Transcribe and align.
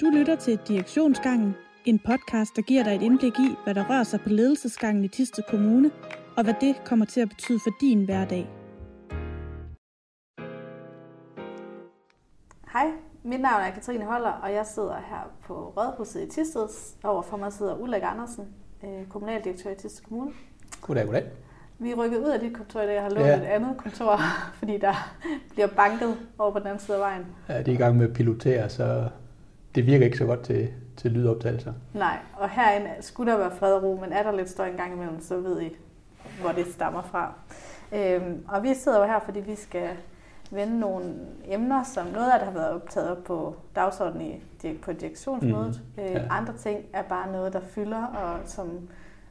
Du 0.00 0.06
lytter 0.06 0.36
til 0.36 0.58
Direktionsgangen, 0.68 1.54
en 1.84 1.98
podcast, 1.98 2.56
der 2.56 2.62
giver 2.62 2.84
dig 2.84 2.94
et 2.94 3.02
indblik 3.02 3.38
i, 3.38 3.50
hvad 3.64 3.74
der 3.74 3.90
rører 3.90 4.02
sig 4.04 4.20
på 4.20 4.28
ledelsesgangen 4.28 5.04
i 5.04 5.08
Tiste 5.08 5.42
Kommune, 5.50 5.90
og 6.36 6.44
hvad 6.44 6.54
det 6.60 6.84
kommer 6.84 7.04
til 7.06 7.20
at 7.20 7.28
betyde 7.28 7.58
for 7.64 7.70
din 7.80 8.04
hverdag. 8.04 8.46
Hej, 12.72 12.86
mit 13.24 13.40
navn 13.40 13.62
er 13.62 13.70
Katrine 13.70 14.04
Holder, 14.04 14.30
og 14.30 14.52
jeg 14.52 14.66
sidder 14.66 14.96
her 15.08 15.30
på 15.46 15.54
Rådhuset 15.76 16.22
i 16.22 16.30
Tisted. 16.30 16.68
Overfor 17.04 17.36
mig 17.36 17.52
sidder 17.52 17.74
Ulrik 17.76 18.02
Andersen, 18.04 18.44
øh, 18.84 19.06
kommunaldirektør 19.08 19.70
i 19.70 19.74
Tisted 19.74 20.04
Kommune. 20.04 20.30
Goddag, 20.80 21.04
goddag. 21.04 21.24
Vi 21.78 21.90
er 21.90 21.94
rykket 21.94 22.18
ud 22.18 22.28
af 22.30 22.40
dit 22.40 22.56
kontor 22.56 22.80
i 22.80 22.86
dag 22.86 22.96
og 22.96 23.02
har 23.02 23.10
lånt 23.10 23.26
Ja. 23.26 23.36
et 23.36 23.42
andet 23.44 23.76
kontor, 23.76 24.20
fordi 24.58 24.78
der 24.78 24.94
bliver 25.52 25.68
banket 25.68 26.16
over 26.38 26.52
på 26.52 26.58
den 26.58 26.66
anden 26.66 26.80
side 26.80 26.96
af 26.96 27.00
vejen. 27.00 27.26
Ja, 27.48 27.62
de 27.62 27.70
er 27.70 27.74
i 27.74 27.78
gang 27.78 27.96
med 27.96 28.08
at 28.08 28.14
pilotere, 28.14 28.68
så 28.68 29.08
det 29.76 29.86
virker 29.86 30.04
ikke 30.04 30.18
så 30.18 30.26
godt 30.26 30.40
til, 30.42 30.68
til 30.96 31.10
lydoptagelser. 31.10 31.72
Nej, 31.94 32.18
og 32.34 32.50
herinde 32.50 32.90
skulle 33.00 33.32
der 33.32 33.38
være 33.38 33.50
fred 33.50 33.72
og 33.74 33.82
ro, 33.82 33.98
men 34.00 34.12
er 34.12 34.22
der 34.22 34.32
lidt 34.36 34.50
støj 34.50 34.68
en 34.68 34.76
gang 34.76 34.92
imellem, 34.92 35.20
så 35.20 35.40
ved 35.40 35.60
I, 35.62 35.76
hvor 36.40 36.52
det 36.52 36.66
stammer 36.66 37.02
fra. 37.02 37.34
Øhm, 37.92 38.44
og 38.48 38.62
vi 38.62 38.74
sidder 38.74 38.98
jo 38.98 39.04
her, 39.04 39.18
fordi 39.24 39.40
vi 39.40 39.54
skal 39.54 39.88
vende 40.50 40.78
nogle 40.80 41.14
emner, 41.44 41.82
som 41.84 42.06
noget 42.06 42.30
af 42.30 42.38
det 42.38 42.48
har 42.48 42.54
været 42.54 42.70
optaget 42.74 43.10
op 43.10 43.24
på 43.24 43.56
dagsordenen 43.76 44.26
i, 44.64 44.72
på 44.82 44.92
direktionsmødet. 44.92 45.80
Øh, 45.98 46.04
ja. 46.04 46.22
Andre 46.30 46.52
ting 46.58 46.80
er 46.92 47.02
bare 47.02 47.32
noget, 47.32 47.52
der 47.52 47.60
fylder, 47.60 48.04
og 48.04 48.38
som, 48.44 48.68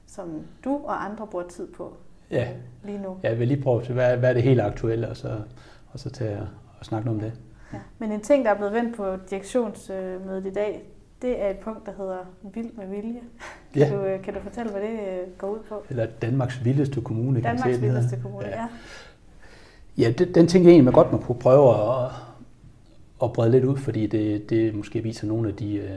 som 0.07 0.41
du 0.63 0.81
og 0.85 1.05
andre 1.05 1.27
bruger 1.27 1.47
tid 1.47 1.67
på 1.67 1.93
Ja, 2.31 2.47
lige 2.83 2.97
nu. 3.01 3.17
jeg 3.23 3.39
vil 3.39 3.47
lige 3.47 3.61
prøve 3.61 3.79
at 3.81 3.87
se, 3.87 3.93
hvad, 3.93 4.17
hvad 4.17 4.29
er 4.29 4.33
det 4.33 4.43
helt 4.43 4.61
aktuelle, 4.61 5.09
og 5.09 5.17
så, 5.17 5.37
og 5.93 5.99
så 5.99 6.09
tage 6.09 6.37
og, 6.37 6.47
og 6.79 6.85
snakke 6.85 7.05
noget 7.07 7.23
om 7.23 7.29
det. 7.29 7.39
Ja. 7.73 7.77
Men 7.99 8.11
en 8.11 8.21
ting, 8.21 8.45
der 8.45 8.51
er 8.51 8.55
blevet 8.55 8.73
vendt 8.73 8.95
på 8.95 9.15
direktionsmødet 9.29 10.45
i 10.45 10.53
dag, 10.53 10.83
det 11.21 11.41
er 11.43 11.49
et 11.49 11.57
punkt, 11.57 11.85
der 11.85 11.91
hedder 11.97 12.17
vild 12.53 12.71
med 12.77 12.87
vilje. 12.87 13.19
Kan, 13.73 13.81
Ja. 13.81 13.89
du, 13.95 14.01
øh, 14.05 14.21
kan 14.23 14.33
du 14.33 14.39
fortælle, 14.39 14.71
hvad 14.71 14.81
det 14.81 14.89
øh, 14.89 15.27
går 15.37 15.47
ud 15.49 15.59
på? 15.69 15.83
Eller 15.89 16.05
Danmarks 16.21 16.65
vildeste 16.65 17.01
kommune, 17.01 17.41
kan 17.41 17.43
man 17.43 17.57
Danmarks 17.57 17.61
se, 17.63 17.81
den 17.81 17.89
hedder. 17.89 17.93
vildeste 18.01 18.21
kommune, 18.23 18.47
ja. 18.47 18.61
Ja. 18.61 18.67
Ja, 19.97 20.11
den, 20.11 20.33
den 20.35 20.47
tænker 20.47 20.67
jeg 20.69 20.71
egentlig, 20.73 20.83
man 20.85 20.93
godt 20.93 21.11
må 21.11 21.17
kunne 21.17 21.39
prøve 21.39 21.69
at, 21.73 22.11
at 23.23 23.33
brede 23.33 23.51
lidt 23.51 23.63
ud, 23.65 23.77
fordi 23.77 24.07
det, 24.07 24.49
det 24.49 24.75
måske 24.75 25.01
viser 25.03 25.27
nogle 25.27 25.49
af 25.49 25.55
de 25.55 25.75
øh, 25.75 25.89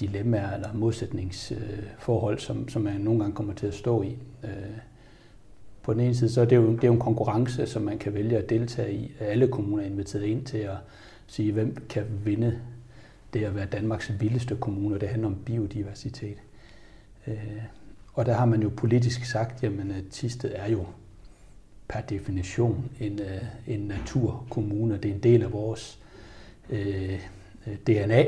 dilemmaer 0.00 0.54
eller 0.54 0.68
modsætningsforhold, 0.74 2.38
som, 2.38 2.68
som 2.68 2.82
man 2.82 3.00
nogle 3.00 3.20
gange 3.20 3.34
kommer 3.34 3.54
til 3.54 3.66
at 3.66 3.74
stå 3.74 4.02
i. 4.02 4.18
Øh, 4.44 4.50
på 5.84 5.92
den 5.92 6.00
ene 6.00 6.14
side, 6.14 6.30
så 6.30 6.40
er 6.40 6.44
det, 6.44 6.56
jo, 6.56 6.72
det 6.72 6.84
er 6.84 6.88
jo 6.88 6.92
en 6.94 7.00
konkurrence, 7.00 7.66
som 7.66 7.82
man 7.82 7.98
kan 7.98 8.14
vælge 8.14 8.38
at 8.38 8.50
deltage 8.50 8.94
i. 8.94 9.12
Alle 9.20 9.48
kommuner 9.48 9.82
er 9.82 9.86
inviteret 9.86 10.22
ind 10.24 10.44
til 10.44 10.58
at 10.58 10.76
sige, 11.26 11.52
hvem 11.52 11.76
kan 11.88 12.04
vinde 12.24 12.58
det 13.34 13.44
at 13.44 13.54
være 13.54 13.66
Danmarks 13.66 14.12
vildeste 14.20 14.56
kommune, 14.56 14.94
og 14.94 15.00
det 15.00 15.08
handler 15.08 15.28
om 15.28 15.36
biodiversitet. 15.44 16.36
Øh, 17.26 17.62
Og 18.14 18.26
der 18.26 18.32
har 18.32 18.44
man 18.46 18.62
jo 18.62 18.70
politisk 18.76 19.24
sagt, 19.24 19.62
jamen 19.62 19.90
at 19.90 20.04
Tisted 20.10 20.52
er 20.54 20.70
jo 20.70 20.84
per 21.88 22.00
definition 22.00 22.90
en, 23.00 23.20
øh, 23.20 23.42
en 23.66 23.80
naturkommune. 23.80 24.96
Det 24.96 25.10
er 25.10 25.14
en 25.14 25.20
del 25.20 25.42
af 25.42 25.52
vores 25.52 25.98
øh, 26.70 27.20
DNA, 27.86 28.24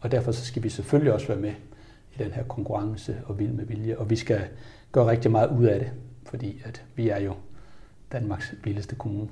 og 0.00 0.10
derfor 0.10 0.32
så 0.32 0.44
skal 0.44 0.62
vi 0.62 0.68
selvfølgelig 0.68 1.12
også 1.12 1.26
være 1.26 1.40
med 1.40 1.52
i 2.14 2.22
den 2.22 2.32
her 2.32 2.42
konkurrence 2.44 3.16
og 3.26 3.38
vild 3.38 3.52
med 3.52 3.64
vilje. 3.64 3.98
Og 3.98 4.10
vi 4.10 4.16
skal 4.16 4.40
gøre 4.92 5.10
rigtig 5.10 5.30
meget 5.30 5.58
ud 5.58 5.64
af 5.64 5.78
det, 5.80 5.90
fordi 6.24 6.62
at 6.64 6.82
vi 6.96 7.08
er 7.08 7.20
jo 7.20 7.34
Danmarks 8.12 8.54
billigste 8.62 8.94
kommune. 8.94 9.28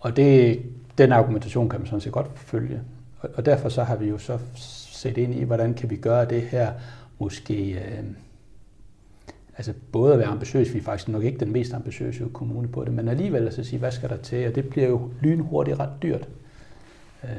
Og 0.00 0.16
det, 0.16 0.62
den 0.98 1.12
argumentation 1.12 1.68
kan 1.68 1.80
man 1.80 1.86
sådan 1.86 2.00
set 2.00 2.12
godt 2.12 2.38
følge. 2.38 2.80
Og, 3.20 3.30
og 3.34 3.46
derfor 3.46 3.68
så 3.68 3.84
har 3.84 3.96
vi 3.96 4.08
jo 4.08 4.18
så 4.18 4.38
set 4.54 5.16
ind 5.16 5.34
i, 5.34 5.42
hvordan 5.42 5.74
kan 5.74 5.90
vi 5.90 5.96
gøre 5.96 6.24
det 6.24 6.42
her 6.42 6.72
måske... 7.18 7.72
Øh, 7.72 8.04
altså 9.56 9.72
både 9.92 10.12
at 10.12 10.18
være 10.18 10.28
ambitiøs, 10.28 10.74
vi 10.74 10.78
er 10.78 10.82
faktisk 10.82 11.08
nok 11.08 11.24
ikke 11.24 11.38
den 11.38 11.52
mest 11.52 11.74
ambitiøse 11.74 12.28
kommune 12.32 12.68
på 12.68 12.84
det, 12.84 12.92
men 12.92 13.08
alligevel 13.08 13.44
altså 13.44 13.64
sige, 13.64 13.78
hvad 13.78 13.90
skal 13.90 14.08
der 14.08 14.16
til? 14.16 14.48
Og 14.48 14.54
det 14.54 14.68
bliver 14.68 14.88
jo 14.88 15.10
lynhurtigt 15.20 15.78
ret 15.78 16.02
dyrt. 16.02 16.28
Øh, 17.24 17.30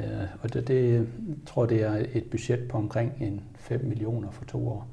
og 0.41 0.53
det, 0.53 0.67
det 0.67 1.07
tror 1.45 1.65
det 1.65 1.83
er 1.83 2.05
et 2.13 2.23
budget 2.31 2.67
på 2.67 2.77
omkring 2.77 3.13
en 3.21 3.41
5 3.55 3.85
millioner 3.85 4.31
for 4.31 4.45
to 4.45 4.67
år 4.67 4.87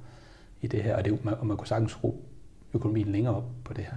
i 0.60 0.66
det 0.66 0.82
her, 0.82 0.96
og, 0.96 1.04
det, 1.04 1.18
og 1.40 1.46
man 1.46 1.56
kunne 1.56 1.66
sagtens 1.66 1.92
skrue 1.92 2.14
økonomien 2.74 3.12
længere 3.12 3.36
op 3.36 3.44
på 3.64 3.72
det 3.72 3.84
her. 3.84 3.96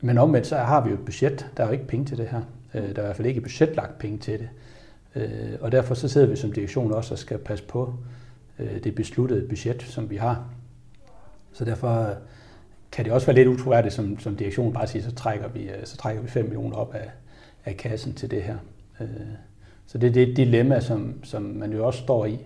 Men 0.00 0.18
omvendt 0.18 0.46
så 0.46 0.56
har 0.56 0.84
vi 0.84 0.90
jo 0.90 0.94
et 0.94 1.04
budget, 1.04 1.50
der 1.56 1.62
er 1.62 1.66
jo 1.66 1.72
ikke 1.72 1.86
penge 1.86 2.06
til 2.06 2.18
det 2.18 2.28
her. 2.28 2.42
Øh, 2.74 2.82
der 2.82 2.88
er 2.88 2.88
i 2.88 3.06
hvert 3.06 3.16
fald 3.16 3.28
ikke 3.28 3.40
budgetlagt 3.40 3.98
penge 3.98 4.18
til 4.18 4.38
det. 4.38 4.48
Øh, 5.14 5.58
og 5.60 5.72
derfor 5.72 5.94
så 5.94 6.08
sidder 6.08 6.26
vi 6.26 6.36
som 6.36 6.52
direktion 6.52 6.92
også 6.92 7.14
og 7.14 7.18
skal 7.18 7.38
passe 7.38 7.64
på 7.64 7.94
øh, 8.58 8.84
det 8.84 8.94
besluttede 8.94 9.48
budget, 9.48 9.82
som 9.82 10.10
vi 10.10 10.16
har. 10.16 10.48
Så 11.52 11.64
derfor 11.64 12.14
kan 12.92 13.04
det 13.04 13.12
også 13.12 13.26
være 13.26 13.36
lidt 13.36 13.48
utroværdigt 13.48 13.94
som, 13.94 14.18
som 14.18 14.36
direktion 14.36 14.72
bare 14.72 14.86
siger, 14.86 15.02
så 15.02 15.14
trækker 15.14 15.48
vi, 15.48 15.70
så 15.84 15.96
trækker 15.96 16.22
vi 16.22 16.28
5 16.28 16.44
millioner 16.44 16.76
op 16.76 16.94
af, 16.94 17.10
af 17.64 17.76
kassen 17.76 18.14
til 18.14 18.30
det 18.30 18.42
her. 18.42 18.56
Så 19.86 19.98
det 19.98 20.08
er 20.08 20.12
det 20.12 20.36
dilemma, 20.36 20.80
som, 20.80 21.24
som 21.24 21.42
man 21.42 21.72
jo 21.72 21.86
også 21.86 22.02
står 22.02 22.26
i. 22.26 22.38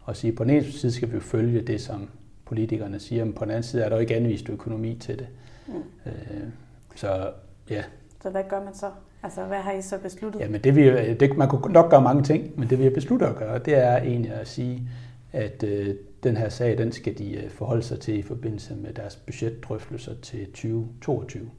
Og 0.00 0.16
sige, 0.16 0.32
på 0.32 0.44
den 0.44 0.50
ene 0.50 0.64
side 0.64 0.92
skal 0.92 1.08
vi 1.08 1.14
jo 1.14 1.20
følge 1.20 1.60
det, 1.60 1.80
som 1.80 2.08
politikerne 2.48 3.00
siger, 3.00 3.24
men 3.24 3.34
på 3.34 3.44
den 3.44 3.50
anden 3.50 3.62
side 3.62 3.82
er 3.82 3.88
der 3.88 3.96
jo 3.96 4.00
ikke 4.00 4.16
anvist 4.16 4.48
økonomi 4.48 4.94
til 5.00 5.18
det. 5.18 5.26
Mm. 5.66 5.74
Øh, 6.06 6.48
Så 6.94 7.30
ja, 7.70 7.82
Så 8.22 8.30
hvad 8.30 8.42
gør 8.48 8.64
man 8.64 8.74
så? 8.74 8.90
Altså, 9.22 9.44
hvad 9.44 9.58
har 9.58 9.72
I 9.72 9.82
så 9.82 9.98
besluttet? 9.98 10.40
Ja, 10.40 10.48
men 10.48 10.60
det, 10.64 10.76
vi, 10.76 11.14
det, 11.14 11.36
man 11.36 11.48
kunne 11.48 11.72
nok 11.72 11.90
gøre 11.90 12.02
mange 12.02 12.22
ting, 12.22 12.52
men 12.60 12.70
det 12.70 12.78
vi 12.78 12.84
har 12.84 12.90
besluttet 12.90 13.26
at 13.26 13.36
gøre, 13.36 13.58
det 13.58 13.74
er 13.74 13.96
egentlig 13.96 14.32
at 14.32 14.48
sige, 14.48 14.88
at 15.32 15.62
øh, 15.62 15.94
den 16.22 16.36
her 16.36 16.48
sag, 16.48 16.78
den 16.78 16.92
skal 16.92 17.18
de 17.18 17.32
øh, 17.32 17.50
forholde 17.50 17.82
sig 17.82 18.00
til 18.00 18.18
i 18.18 18.22
forbindelse 18.22 18.74
med 18.76 18.92
deres 18.92 19.16
budgetdrøftelser 19.16 20.14
til 20.22 20.46
2022. 20.46 21.50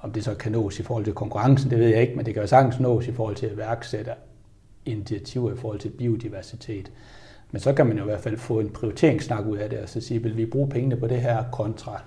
Om 0.00 0.12
det 0.12 0.24
så 0.24 0.34
kan 0.34 0.52
nås 0.52 0.80
i 0.80 0.82
forhold 0.82 1.04
til 1.04 1.14
konkurrencen, 1.14 1.70
det 1.70 1.78
ved 1.78 1.88
jeg 1.88 2.00
ikke, 2.00 2.16
men 2.16 2.26
det 2.26 2.34
kan 2.34 2.42
jo 2.42 2.46
sagtens 2.46 2.80
nås 2.80 3.08
i 3.08 3.12
forhold 3.12 3.36
til 3.36 3.46
at 3.46 3.56
værksætte 3.56 4.10
initiativer 4.84 5.52
i 5.52 5.56
forhold 5.56 5.78
til 5.78 5.88
biodiversitet. 5.88 6.92
Men 7.52 7.60
så 7.60 7.72
kan 7.72 7.86
man 7.86 7.96
jo 7.96 8.02
i 8.02 8.06
hvert 8.06 8.20
fald 8.20 8.36
få 8.36 8.60
en 8.60 8.70
prioriteringssnak 8.70 9.46
ud 9.46 9.56
af 9.56 9.70
det, 9.70 9.78
og 9.78 9.88
så 9.88 10.00
sige, 10.00 10.22
vil 10.22 10.36
vi 10.36 10.46
bruge 10.46 10.68
pengene 10.68 10.96
på 10.96 11.06
det 11.06 11.20
her 11.20 11.44
kontra 11.52 12.02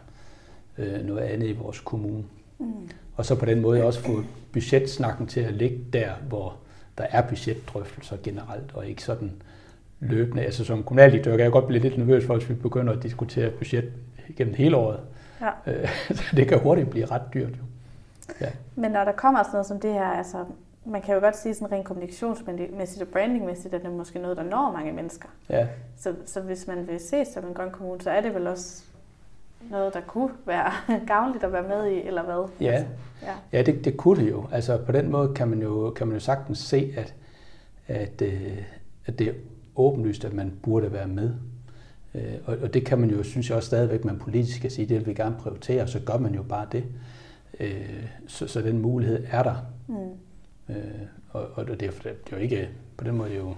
øh, 0.78 1.06
noget 1.06 1.22
andet 1.22 1.48
i 1.48 1.54
vores 1.54 1.80
kommune. 1.80 2.24
Mm. 2.60 2.90
Og 3.16 3.26
så 3.26 3.36
på 3.36 3.46
den 3.46 3.62
måde 3.62 3.84
også 3.84 4.00
få 4.00 4.24
budgetsnakken 4.54 5.28
til 5.28 5.40
at 5.40 5.54
ligge 5.54 5.80
der, 5.94 6.12
hvor 6.28 6.56
der 6.98 7.04
er 7.10 7.22
budgetdrøftelser 7.22 8.18
generelt, 8.24 8.72
og 8.74 8.88
ikke 8.88 9.04
sådan 9.04 9.32
løbende. 10.00 10.44
Altså 10.44 10.66
som 10.66 10.84
kommunaldirektør 10.84 11.32
kan 11.32 11.44
jeg 11.44 11.52
godt 11.52 11.68
blive 11.68 11.82
lidt 11.82 11.98
nervøs 11.98 12.26
for, 12.26 12.38
hvis 12.38 12.50
vi 12.50 12.54
begynder 12.54 12.94
at 12.94 13.04
diskutere 13.04 13.52
budget 13.52 13.92
gennem 14.38 14.54
hele 14.54 14.78
året. 14.78 15.00
Ja. 15.42 15.74
Øh, 15.74 15.90
Så 16.18 16.24
det 16.36 16.48
kan 16.48 16.60
hurtigt 16.60 16.90
blive 16.90 17.06
ret 17.06 17.22
dyrt. 17.34 17.50
Jo. 17.50 17.64
Ja. 18.42 18.50
Men 18.76 18.92
når 18.92 19.04
der 19.04 19.12
kommer 19.12 19.44
sådan 19.44 19.54
noget 19.54 19.68
som 19.68 19.80
det 19.80 19.94
her, 19.94 20.06
altså, 20.06 20.38
man 20.86 21.02
kan 21.02 21.14
jo 21.16 21.20
godt 21.22 21.38
sige 21.38 21.54
sådan 21.56 21.72
rent 21.72 21.86
kommunikationsmæssigt 21.86 23.02
og 23.02 23.08
brandingmæssigt, 23.08 23.74
at 23.74 23.82
det 23.82 23.88
er 23.88 23.92
måske 23.92 24.20
noget, 24.20 24.38
der 24.38 24.44
når 24.44 24.72
mange 24.72 24.92
mennesker. 24.92 25.28
Ja. 25.50 25.68
Så, 25.98 26.16
så 26.26 26.42
hvis 26.42 26.68
man 26.68 26.88
vil 26.88 27.00
ses 27.00 27.28
som 27.28 27.46
en 27.48 27.54
grøn 27.54 27.72
kommune, 27.72 28.02
så 28.02 28.10
er 28.12 28.22
det 28.22 28.34
vel 28.36 28.48
også 28.48 28.84
noget, 29.72 29.94
der 29.94 30.02
kunne 30.02 30.30
være 30.46 30.72
gavnligt 31.08 31.44
at 31.44 31.54
være 31.54 31.68
med 31.68 31.88
i, 31.92 32.08
eller 32.08 32.24
hvad? 32.24 32.50
Ja. 32.62 32.72
Altså, 32.72 32.88
ja. 33.22 33.34
Ja, 33.58 33.62
det, 33.62 33.86
det 33.86 33.98
kunne 33.98 34.24
det 34.24 34.32
jo. 34.32 34.46
Altså 34.52 34.78
på 34.78 34.92
den 34.92 35.12
måde 35.12 35.34
kan 35.34 35.48
man 35.48 35.62
jo, 35.62 35.90
kan 35.90 36.08
man 36.08 36.14
jo 36.16 36.20
sagtens 36.20 36.58
se, 36.60 36.94
at, 36.98 37.14
at, 37.88 38.22
øh, 38.22 38.58
at 39.06 39.20
det 39.20 39.28
er 39.28 39.34
åbenlyst, 39.76 40.26
at 40.26 40.34
man 40.34 40.54
burde 40.64 40.94
være 40.94 41.08
med. 41.08 41.34
Øh, 42.16 42.34
Og, 42.46 42.58
og 42.64 42.74
det 42.74 42.86
kan 42.86 43.00
man 43.00 43.10
jo, 43.10 43.24
synes 43.24 43.50
jeg 43.50 43.58
også 43.58 43.68
stadigvæk, 43.68 44.06
man 44.06 44.20
politisk 44.20 44.58
skal 44.58 44.72
sige, 44.72 44.86
det 44.86 44.98
vil 44.98 45.06
vi 45.06 45.14
gerne 45.14 45.36
prioritere, 45.40 45.82
og 45.82 45.90
så 45.90 46.00
gør 46.06 46.18
man 46.18 46.36
jo 46.36 46.44
bare 46.44 46.68
det. 46.72 46.84
Øh, 47.60 48.06
Så, 48.28 48.48
så 48.48 48.62
den 48.62 48.82
mulighed 48.82 49.26
er 49.32 49.44
der. 49.44 49.56
Mm. 49.88 49.96
Øh, 50.70 50.76
Og, 51.32 51.48
og 51.56 51.68
det, 51.68 51.82
er, 51.84 51.92
det 52.04 52.06
er 52.06 52.12
jo 52.32 52.38
ikke, 52.38 52.70
på 52.98 53.04
den 53.04 53.18
måde 53.18 53.30
er 53.30 53.34
det 53.34 53.40
jo 53.42 53.56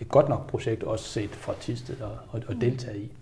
et 0.00 0.08
godt 0.08 0.28
nok 0.28 0.46
projekt, 0.50 0.82
også 0.82 1.04
set 1.04 1.30
fra 1.30 1.54
Tisted 1.60 1.96
at, 2.00 2.40
at, 2.42 2.50
at 2.50 2.56
deltage 2.60 2.98
i. 2.98 3.12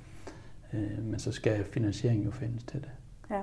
Øh, 0.73 1.05
Men 1.05 1.19
så 1.19 1.33
skal 1.33 1.65
finansieringen 1.65 2.25
jo 2.25 2.31
findes 2.31 2.65
til 2.65 2.81
det. 2.81 2.91
ja. 3.31 3.41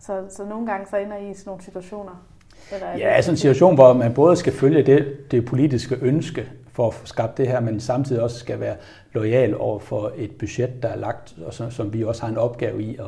Så, 0.00 0.24
så 0.30 0.44
nogle 0.44 0.66
gange 0.66 0.86
så 0.90 0.96
ender 0.96 1.16
I 1.16 1.30
i 1.30 1.34
sådan 1.34 1.48
nogle 1.50 1.62
situationer? 1.64 2.26
Eller 2.72 2.86
er 2.86 2.98
Ja, 2.98 3.08
altså 3.08 3.30
en 3.30 3.36
situation, 3.36 3.74
hvor 3.74 3.92
man 3.92 4.14
både 4.14 4.36
skal 4.36 4.52
følge 4.52 4.82
det, 4.82 5.30
det 5.30 5.44
politiske 5.44 5.98
ønske 6.00 6.48
for 6.72 6.86
at 6.88 6.94
få 6.94 7.06
skabt 7.06 7.36
det 7.38 7.48
her, 7.48 7.60
men 7.60 7.80
samtidig 7.80 8.22
også 8.22 8.38
skal 8.38 8.60
være 8.60 8.76
lojal 9.12 9.56
over 9.56 9.78
for 9.78 10.12
et 10.16 10.32
budget, 10.38 10.82
der 10.82 10.88
er 10.88 10.96
lagt, 10.96 11.34
og 11.46 11.54
som, 11.54 11.70
som 11.70 11.92
vi 11.92 12.04
også 12.04 12.22
har 12.22 12.28
en 12.28 12.36
opgave 12.38 12.82
i 12.82 12.96
at, 12.96 13.06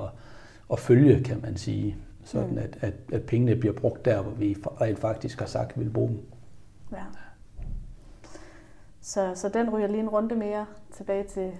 at 0.72 0.78
følge, 0.78 1.24
kan 1.24 1.40
man 1.42 1.56
sige. 1.56 1.96
Sådan 2.28 2.50
Mm. 2.50 2.58
at, 2.58 2.78
at, 2.80 2.94
at 3.12 3.22
pengene 3.22 3.56
bliver 3.56 3.74
brugt 3.74 4.04
der, 4.04 4.22
hvor 4.22 4.32
vi 4.32 4.56
rent 4.80 4.98
faktisk 4.98 5.38
har 5.38 5.46
sagt, 5.46 5.70
at 5.72 5.78
vi 5.78 5.84
vil 5.84 5.90
bruge 5.90 6.08
dem. 6.08 6.20
Ja. 6.92 6.96
Så, 9.00 9.32
så 9.34 9.48
den 9.48 9.70
ryger 9.70 9.86
lige 9.86 10.00
en 10.00 10.08
runde 10.08 10.34
mere 10.34 10.66
tilbage 10.96 11.24
til 11.24 11.50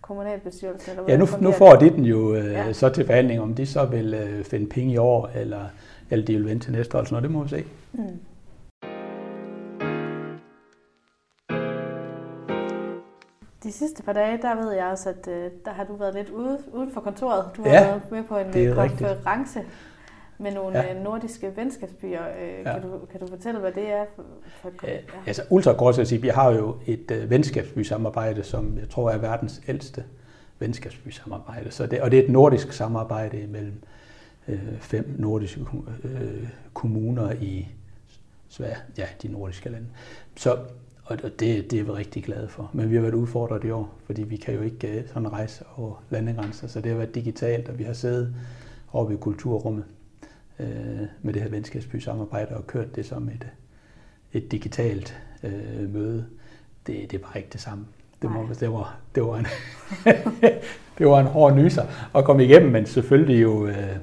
kommunalbestyrelsen? 0.00 0.90
Eller 0.90 1.04
Ja, 1.08 1.16
nu, 1.16 1.26
nu 1.40 1.52
får 1.52 1.76
de 1.76 1.90
den 1.90 2.04
jo 2.04 2.34
øh, 2.34 2.44
Ja. 2.52 2.72
så 2.72 2.88
til 2.88 3.06
forhandling, 3.06 3.40
om 3.40 3.54
de 3.54 3.66
så 3.66 3.84
vil 3.86 4.14
øh, 4.14 4.44
finde 4.44 4.66
penge 4.66 4.92
i 4.92 4.96
år, 4.96 5.26
eller, 5.34 5.64
eller 6.10 6.24
de 6.26 6.34
vil 6.36 6.46
vente 6.46 6.66
til 6.66 6.72
næste 6.72 6.94
år, 6.96 6.98
eller 7.00 7.08
sådan 7.08 7.22
noget. 7.22 7.22
det 7.22 7.30
må 7.38 7.42
vi 7.42 7.48
se. 7.48 7.64
Mm. 7.92 8.18
De 13.62 13.72
sidste 13.72 14.02
par 14.02 14.12
dage, 14.12 14.38
der 14.42 14.54
ved 14.54 14.72
jeg 14.72 14.86
også, 14.86 15.08
at 15.08 15.28
øh, 15.28 15.50
der 15.64 15.70
har 15.72 15.84
du 15.84 15.94
været 15.96 16.14
lidt 16.14 16.30
ude, 16.30 16.58
uden 16.72 16.90
for 16.90 17.00
kontoret. 17.00 17.44
Du 17.56 17.62
har 17.62 17.70
Ja, 17.70 17.84
været 17.86 18.02
med 18.10 18.22
på 18.24 18.36
en 18.38 18.46
øh, 18.46 18.76
rigtigt. 18.76 19.08
Med 20.38 20.52
nogle 20.54 20.78
Ja. 20.78 20.94
ja. 20.94 21.02
nordiske 21.02 21.52
venskabsbyer. 21.56 22.22
Øh, 22.42 22.64
Ja. 22.64 22.72
kan, 22.72 22.82
du, 22.82 22.98
kan 23.10 23.20
du 23.20 23.26
fortælle, 23.26 23.60
hvad 23.60 23.72
det 23.72 23.90
er 23.90 24.04
for, 24.16 24.22
for 24.62 24.68
kon- 24.68 24.88
Ja, 24.88 24.98
altså 25.26 25.42
sige, 26.04 26.20
vi 26.22 26.28
har 26.28 26.50
jo 26.52 26.76
et 26.86 27.10
øh, 27.10 27.30
venskabsby-samarbejde, 27.30 28.42
som 28.42 28.78
jeg 28.78 28.88
tror 28.88 29.10
er 29.10 29.18
verdens 29.18 29.60
ældste 29.68 30.04
venskabsby-samarbejde. 30.58 31.70
Så 31.70 31.86
det, 31.86 32.00
og 32.00 32.10
det 32.10 32.18
er 32.18 32.22
et 32.24 32.30
nordisk 32.30 32.72
samarbejde 32.72 33.46
mellem 33.46 33.82
øh, 34.48 34.60
fem 34.80 35.14
nordiske 35.18 35.60
øh, 36.04 36.48
kommuner 36.74 37.32
i 37.40 37.68
Sverige, 38.48 38.76
ja, 38.98 39.06
de 39.22 39.28
nordiske 39.28 39.68
lande. 39.68 39.86
Så, 40.36 40.58
og 41.04 41.22
det, 41.22 41.70
det 41.70 41.72
er 41.72 41.82
vi 41.82 41.90
rigtig 41.90 42.24
glade 42.24 42.48
for. 42.48 42.70
Men 42.72 42.90
vi 42.90 42.94
har 42.94 43.02
været 43.02 43.14
udfordret 43.14 43.64
i 43.64 43.70
år, 43.70 43.94
fordi 44.06 44.22
vi 44.22 44.36
kan 44.36 44.54
jo 44.54 44.62
ikke 44.62 44.98
øh, 44.98 45.08
sådan 45.08 45.32
rejse 45.32 45.64
over 45.76 46.02
landegrænser, 46.10 46.66
så 46.68 46.80
det 46.80 46.90
har 46.90 46.96
været 46.98 47.14
digitalt, 47.14 47.68
og 47.68 47.78
vi 47.78 47.84
har 47.84 47.92
siddet 47.92 48.34
oppe 48.92 49.14
i 49.14 49.16
kulturrummet 49.16 49.84
øh, 50.60 51.06
med 51.22 51.32
det 51.34 51.42
her 51.42 51.48
venskabsby-samarbejde 51.48 52.56
og 52.56 52.66
kørt 52.66 52.96
det 52.96 53.06
som 53.06 53.28
et, 53.28 53.46
et 54.32 54.52
digitalt 54.52 55.22
øh, 55.42 55.94
møde. 55.94 56.26
Det, 56.86 57.10
det 57.10 57.20
bare 57.20 57.36
ikke 57.36 57.48
det 57.52 57.60
samme. 57.60 57.86
Det, 58.22 58.30
må, 58.30 58.48
det, 58.60 58.72
var, 58.72 58.98
det, 59.14 59.22
var 59.22 59.36
en, 59.36 59.46
det 60.98 61.06
var 61.06 61.20
en 61.20 61.26
hård 61.26 61.54
nyser 61.54 61.82
at 62.14 62.24
komme 62.24 62.44
igennem, 62.44 62.72
men 62.72 62.86
selvfølgelig 62.86 63.42
jo, 63.42 63.66
øh, 63.66 63.96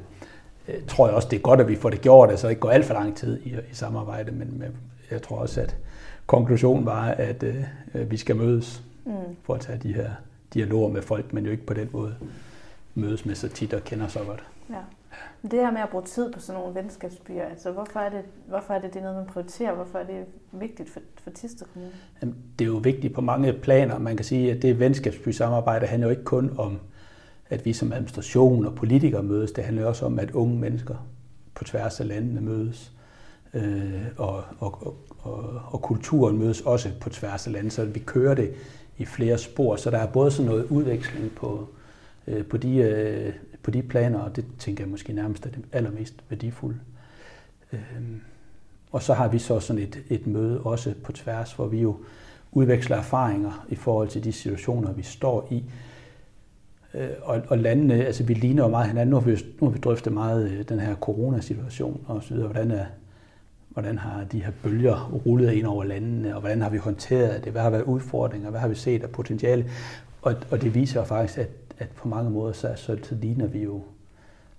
øh, 0.67 0.75
tror 0.87 1.07
jeg 1.07 1.15
også, 1.15 1.27
det 1.31 1.37
er 1.37 1.41
godt, 1.41 1.59
at 1.61 1.67
vi 1.67 1.75
får 1.75 1.89
det 1.89 2.01
gjort, 2.01 2.39
så 2.39 2.47
det 2.47 2.51
ikke 2.51 2.59
går 2.61 2.71
alt 2.71 2.85
for 2.85 2.93
lang 2.93 3.15
tid 3.17 3.39
i, 3.43 3.49
i 3.49 3.73
samarbejde, 3.73 4.31
men, 4.31 4.59
men 4.59 4.75
jeg 5.11 5.21
tror 5.21 5.37
også, 5.37 5.61
at 5.61 5.75
konklusionen 6.25 6.85
var, 6.85 7.05
at 7.07 7.43
øh, 7.43 8.11
vi 8.11 8.17
skal 8.17 8.35
mødes 8.35 8.83
Mm. 9.05 9.35
for 9.43 9.53
at 9.53 9.61
tage 9.61 9.79
de 9.83 9.93
her 9.93 10.11
dialoger 10.53 10.89
med 10.89 11.01
folk, 11.01 11.33
men 11.33 11.45
jo 11.45 11.51
ikke 11.51 11.65
på 11.65 11.73
den 11.73 11.89
måde 11.91 12.15
mødes 12.95 13.25
med 13.25 13.35
så 13.35 13.49
tit 13.49 13.73
og 13.73 13.83
kender 13.83 14.07
så 14.07 14.19
godt. 14.19 14.43
Ja. 14.69 14.75
Det 15.41 15.59
her 15.59 15.71
med 15.71 15.81
at 15.81 15.89
bruge 15.89 16.03
tid 16.03 16.31
på 16.33 16.39
sådan 16.39 16.61
nogle 16.61 16.75
venskabsbyer, 16.75 17.43
altså 17.43 17.71
hvorfor 17.71 17.99
er 17.99 18.09
det, 18.09 18.21
hvorfor 18.47 18.73
er 18.73 18.79
det, 18.81 18.93
det 18.93 18.99
er 18.99 19.03
noget, 19.03 19.17
man 19.17 19.25
prioriterer? 19.25 19.75
Hvorfor 19.75 19.99
er 19.99 20.03
det 20.03 20.25
vigtigt 20.51 20.89
for, 20.89 20.99
for 21.23 21.29
Tisted 21.29 21.65
Kommune? 21.73 21.91
Jamen, 22.21 22.35
det 22.59 22.65
er 22.65 22.69
jo 22.69 22.77
vigtigt 22.77 23.13
på 23.13 23.21
mange 23.21 23.53
planer. 23.53 23.97
Man 23.97 24.15
kan 24.15 24.25
sige, 24.25 24.51
at 24.51 24.61
det 24.61 24.79
venskabsbysamarbejde 24.79 25.87
handler 25.87 26.07
jo 26.07 26.11
ikke 26.11 26.23
kun 26.23 26.55
om, 26.57 26.79
at 27.49 27.65
vi 27.65 27.73
som 27.73 27.93
administration 27.93 28.65
og 28.65 28.75
politikere 28.75 29.23
mødes. 29.23 29.51
Det 29.51 29.63
handler 29.63 29.85
også 29.85 30.05
om, 30.05 30.19
at 30.19 30.31
unge 30.31 30.59
mennesker 30.59 30.95
på 31.55 31.63
tværs 31.63 31.99
af 31.99 32.07
landene 32.07 32.41
mødes. 32.41 32.91
Øh, 33.53 34.01
og, 34.17 34.43
og, 34.59 34.83
og, 34.83 34.97
og, 35.19 35.61
og 35.67 35.81
kulturen 35.81 36.37
mødes 36.37 36.61
også 36.61 36.89
på 37.01 37.09
tværs 37.09 37.47
af 37.47 37.53
landene, 37.53 37.71
så 37.71 37.85
vi 37.85 37.99
kører 37.99 38.35
det 38.35 38.53
i 38.97 39.05
flere 39.05 39.37
spor. 39.37 39.75
Så 39.75 39.91
der 39.91 39.97
er 39.97 40.07
både 40.07 40.31
sådan 40.31 40.51
noget 40.51 40.65
udveksling 40.65 41.31
på, 41.35 41.67
øh, 42.27 42.45
på, 42.45 42.57
de, 42.57 42.75
øh, 42.77 43.33
på 43.65 43.71
de 43.71 43.81
planer, 43.81 44.19
og 44.19 44.35
det 44.35 44.45
tænker 44.59 44.83
jeg 44.83 44.91
måske 44.91 45.13
nærmest 45.13 45.45
er 45.45 45.49
det 45.49 45.65
allermest 45.71 46.13
værdifulde. 46.29 46.79
Øhm, 47.73 48.21
og 48.91 49.03
så 49.03 49.13
har 49.13 49.27
vi 49.27 49.39
så 49.39 49.59
sådan 49.59 49.81
et, 49.81 50.03
et 50.09 50.27
møde 50.27 50.61
også 50.61 50.93
på 51.03 51.11
tværs, 51.11 51.53
hvor 51.53 51.67
vi 51.67 51.81
jo 51.81 51.97
udveksler 52.51 52.97
erfaringer 52.97 53.65
i 53.69 53.75
forhold 53.75 54.07
til 54.07 54.23
de 54.23 54.31
situationer, 54.31 54.93
vi 54.93 55.03
står 55.03 55.47
i. 55.51 55.63
Øh, 56.93 57.09
og, 57.21 57.41
og 57.47 57.57
landene, 57.57 58.05
altså 58.05 58.23
vi 58.23 58.33
ligner 58.33 58.63
jo 58.63 58.69
meget 58.69 58.87
hinanden. 58.87 59.09
Nu 59.09 59.15
har 59.15 59.25
vi, 59.25 59.37
nu 59.59 59.67
har 59.67 59.73
vi 59.73 59.79
drøftet 59.79 60.13
meget 60.13 60.51
øh, 60.51 60.69
den 60.69 60.79
her 60.79 60.95
coronasituation 60.95 62.01
og 62.07 62.23
så 62.23 62.33
videre. 62.33 62.47
Hvordan, 62.47 62.71
er, 62.71 62.85
hvordan 63.69 63.97
har 63.97 64.23
de 64.23 64.43
her 64.43 64.51
bølger 64.63 65.11
rullet 65.25 65.51
ind 65.51 65.65
over 65.65 65.83
landene, 65.83 66.35
og 66.35 66.39
hvordan 66.39 66.61
har 66.61 66.69
vi 66.69 66.77
håndteret 66.77 67.43
det? 67.43 67.51
Hvad 67.51 67.61
har 67.61 67.69
været 67.69 67.83
udfordringer? 67.83 68.49
Hvad 68.49 68.59
har 68.59 68.67
vi 68.67 68.75
set 68.75 69.03
af 69.03 69.09
potentiale? 69.09 69.69
Og, 70.21 70.35
og 70.51 70.61
det 70.61 70.75
viser 70.75 70.99
jo 70.99 71.05
faktisk, 71.05 71.37
at, 71.37 71.64
at 71.77 71.89
på 71.89 72.07
mange 72.07 72.29
måder, 72.31 72.53
så, 72.53 72.73
så, 72.75 72.97
så 73.03 73.15
ligner 73.15 73.47
vi 73.47 73.63
jo 73.63 73.83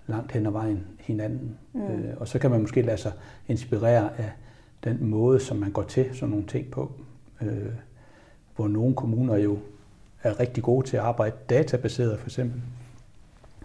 langt 0.07 0.31
hen 0.31 0.45
ad 0.45 0.51
vejen 0.51 0.83
hinanden. 0.99 1.57
Mm. 1.73 1.81
Øh, 1.81 2.13
og 2.17 2.27
så 2.27 2.39
kan 2.39 2.51
man 2.51 2.61
måske 2.61 2.81
lade 2.81 2.97
sig 2.97 3.11
inspirere 3.47 4.19
af 4.19 4.31
den 4.83 5.05
måde, 5.05 5.39
som 5.39 5.57
man 5.57 5.71
går 5.71 5.83
til 5.83 6.09
sådan 6.13 6.29
nogle 6.29 6.45
ting 6.47 6.71
på. 6.71 6.91
Øh, 7.41 7.71
hvor 8.55 8.67
nogle 8.67 8.95
kommuner 8.95 9.35
jo 9.35 9.59
er 10.23 10.39
rigtig 10.39 10.63
gode 10.63 10.87
til 10.87 10.97
at 10.97 11.03
arbejde 11.03 11.35
databaseret, 11.49 12.19
for 12.19 12.27
eksempel. 12.27 12.61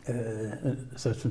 Øh, 0.09 0.15
så, 0.97 1.13
så- 1.13 1.31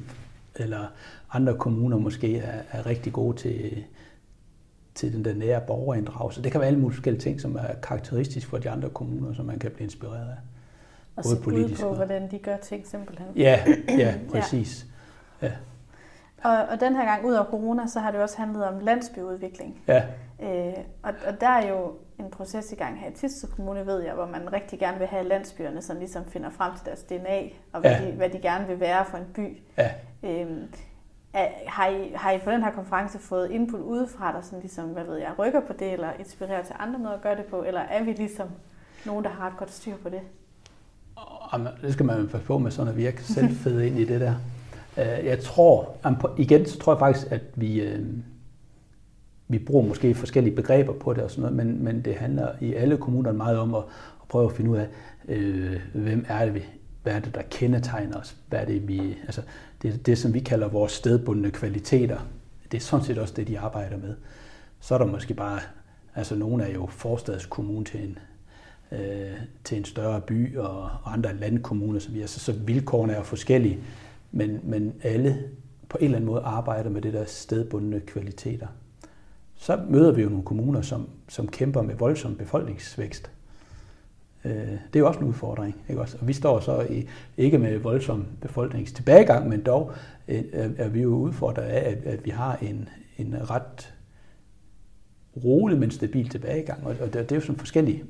eller 0.55 0.87
andre 1.31 1.57
kommuner 1.57 1.97
måske 1.97 2.37
er, 2.37 2.61
er 2.71 2.85
rigtig 2.85 3.13
gode 3.13 3.37
til, 3.37 3.83
til 4.95 5.13
den 5.13 5.25
der 5.25 5.33
nære 5.33 5.61
borgerinddragelse. 5.67 6.43
Det 6.43 6.51
kan 6.51 6.59
være 6.61 6.67
alle 6.67 6.79
mulige 6.79 6.95
forskellige 6.95 7.21
ting, 7.21 7.41
som 7.41 7.55
er 7.55 7.73
karakteristisk 7.83 8.47
for 8.47 8.57
de 8.57 8.69
andre 8.69 8.89
kommuner, 8.89 9.33
som 9.33 9.45
man 9.45 9.59
kan 9.59 9.71
blive 9.71 9.83
inspireret 9.83 10.29
af. 10.29 10.35
Og 11.15 11.23
Både 11.23 11.35
se 11.35 11.39
ud 11.39 11.43
politisk 11.43 11.81
på, 11.81 11.93
hvordan 11.93 12.31
de 12.31 12.39
gør 12.39 12.57
ting 12.57 12.87
simpelthen. 12.87 13.27
Ja, 13.35 13.63
ja, 14.03 14.15
præcis. 14.31 14.85
Og, 16.43 16.57
og 16.71 16.79
den 16.79 16.95
her 16.95 17.05
gang, 17.05 17.25
ud 17.25 17.33
over 17.33 17.45
corona, 17.45 17.87
så 17.87 17.99
har 17.99 18.11
det 18.11 18.19
også 18.21 18.37
handlet 18.37 18.65
om 18.65 18.79
landsbyudvikling. 18.79 19.81
Ja, 19.87 20.03
Øh, 20.43 20.73
og, 21.03 21.13
og 21.27 21.41
der 21.41 21.47
er 21.47 21.67
jo 21.69 21.93
en 22.19 22.29
proces 22.31 22.71
i 22.71 22.75
gang 22.75 22.99
her 22.99 23.09
i 23.09 23.13
Tisted 23.13 23.49
Kommune, 23.49 23.85
ved 23.85 23.99
jeg, 23.99 24.13
hvor 24.13 24.25
man 24.25 24.53
rigtig 24.53 24.79
gerne 24.79 24.97
vil 24.99 25.07
have 25.07 25.23
landsbyerne, 25.27 25.81
som 25.81 25.97
ligesom 25.97 26.25
finder 26.25 26.49
frem 26.49 26.75
til 26.75 26.85
deres 26.85 27.03
DNA, 27.03 27.41
og 27.73 27.81
hvad, 27.81 27.91
Ja. 27.91 28.05
de, 28.07 28.11
hvad 28.11 28.29
de 28.29 28.39
gerne 28.39 28.67
vil 28.67 28.79
være 28.79 29.05
for 29.05 29.17
en 29.17 29.25
by. 29.35 29.61
ja. 29.77 29.91
Øhm, 30.23 30.67
er, 31.33 31.47
har, 31.67 31.87
I, 31.87 32.11
har 32.15 32.31
I 32.31 32.37
på 32.39 32.51
den 32.51 32.63
her 32.63 32.71
konference 32.71 33.19
fået 33.19 33.51
input 33.51 33.79
udefra, 33.79 34.31
der 34.33 34.41
sådan 34.41 34.59
ligesom, 34.59 34.85
hvad 34.89 35.03
ved 35.03 35.17
jeg, 35.17 35.39
rykker 35.39 35.59
på 35.59 35.73
det, 35.73 35.93
eller 35.93 36.09
inspirerer 36.19 36.63
til 36.63 36.75
andre 36.79 36.99
måder 36.99 37.13
at 37.13 37.21
gøre 37.21 37.35
det 37.35 37.45
på, 37.45 37.63
eller 37.63 37.81
er 37.81 38.03
vi 38.03 38.11
ligesom 38.11 38.49
nogen, 39.05 39.23
der 39.23 39.29
har 39.29 39.47
et 39.47 39.57
godt 39.57 39.71
styr 39.71 39.97
på 40.03 40.09
det? 40.09 40.21
Jamen, 41.53 41.67
det 41.81 41.93
skal 41.93 42.05
man 42.05 42.19
jo 42.19 42.27
passe 42.27 42.47
på 42.47 42.57
med 42.57 42.71
sådan 42.71 42.91
at 42.91 42.97
virke 42.97 43.23
selvfed 43.23 43.81
ind 43.81 43.99
i 43.99 44.05
det 44.05 44.21
der. 44.21 44.35
Øh, 44.97 45.25
jeg 45.25 45.39
tror, 45.39 45.95
igen, 46.37 46.65
så 46.65 46.79
tror 46.79 46.93
jeg 46.93 46.99
faktisk, 46.99 47.27
at 47.31 47.41
vi, 47.55 47.81
øh, 47.81 48.05
vi 49.47 49.59
bruger 49.59 49.87
måske 49.87 50.15
forskellige 50.15 50.55
begreber 50.55 50.93
på 50.93 51.13
det 51.13 51.23
og 51.23 51.31
sådan 51.31 51.41
noget, 51.41 51.55
men, 51.55 51.83
men 51.83 52.01
det 52.01 52.15
handler 52.15 52.51
i 52.61 52.73
alle 52.73 52.97
kommuner 52.97 53.31
meget 53.31 53.57
om 53.57 53.75
at, 53.75 53.83
at 54.21 54.27
prøve 54.27 54.45
at 54.45 54.51
finde 54.51 54.71
ud 54.71 54.77
af, 54.77 54.87
øh, 55.27 55.79
hvem 55.93 56.25
er 56.27 56.45
det, 56.45 56.53
vi, 56.53 56.63
hvad 57.03 57.13
er 57.13 57.19
det, 57.19 57.35
der 57.35 57.41
kendetegner 57.41 58.17
os? 58.17 58.35
Hvad 58.49 58.59
er 58.59 58.65
det, 58.65 58.87
vi, 58.87 59.17
altså, 59.23 59.41
det, 59.81 60.05
det, 60.05 60.17
som 60.17 60.33
vi 60.33 60.39
kalder 60.39 60.67
vores 60.67 60.91
stedbundne 60.91 61.51
kvaliteter. 61.51 62.19
Det 62.71 62.77
er 62.77 62.81
sådan 62.81 63.05
set 63.05 63.17
også 63.17 63.33
det, 63.37 63.47
de 63.47 63.59
arbejder 63.59 63.97
med. 63.97 64.15
Så 64.79 64.93
er 64.93 64.97
der 64.97 65.05
måske 65.05 65.33
bare, 65.33 65.59
altså 66.15 66.35
nogle 66.35 66.63
er 66.63 66.73
jo 66.73 66.85
forstadskommune 66.85 67.85
til 67.85 68.03
en, 68.03 68.17
øh, 68.91 69.31
til 69.63 69.77
en 69.77 69.85
større 69.85 70.21
by 70.21 70.57
og, 70.57 70.81
og 70.81 71.13
andre 71.13 71.35
landkommuner, 71.37 71.99
osv., 71.99 72.27
så, 72.27 72.39
så 72.39 72.51
vilkårene 72.51 73.13
er 73.13 73.23
forskellige, 73.23 73.79
men, 74.31 74.59
men 74.63 74.93
alle 75.03 75.43
på 75.89 75.97
en 75.97 76.05
eller 76.05 76.17
anden 76.17 76.29
måde 76.29 76.41
arbejder 76.41 76.89
med 76.89 77.01
det 77.01 77.13
der 77.13 77.25
stedbundne 77.25 77.99
kvaliteter. 77.99 78.67
Så 79.55 79.79
møder 79.89 80.11
vi 80.11 80.21
jo 80.21 80.29
nogle 80.29 80.45
kommuner, 80.45 80.81
som, 80.81 81.09
som 81.29 81.47
kæmper 81.47 81.81
med 81.81 81.95
voldsom 81.95 82.35
befolkningsvækst. 82.35 83.31
Øh, 84.45 84.51
Det 84.53 84.95
er 84.95 84.99
jo 84.99 85.07
også 85.07 85.19
en 85.19 85.27
udfordring. 85.27 85.75
Ikke 85.89 86.01
også? 86.01 86.17
Og 86.21 86.27
vi 86.27 86.33
står 86.33 86.59
så 86.59 86.81
i, 86.89 87.07
ikke 87.37 87.57
med 87.57 87.77
voldsom 87.77 88.25
befolkningstilbagegang, 88.41 89.49
men 89.49 89.61
dog 89.61 89.91
øh, 90.27 90.43
er, 90.53 90.69
er 90.77 90.89
vi 90.89 91.01
jo 91.01 91.09
udfordret 91.09 91.63
af, 91.63 91.89
at, 91.91 92.13
at 92.13 92.25
vi 92.25 92.29
har 92.29 92.55
en, 92.55 92.89
en 93.17 93.49
ret 93.49 93.93
rolig, 95.43 95.77
men 95.79 95.91
stabil 95.91 96.29
tilbagegang. 96.29 96.87
Og, 96.87 96.95
og 97.01 97.13
det, 97.13 97.13
det 97.13 97.31
er 97.31 97.35
jo 97.35 97.41
sådan 97.41 97.59
forskellige 97.59 98.03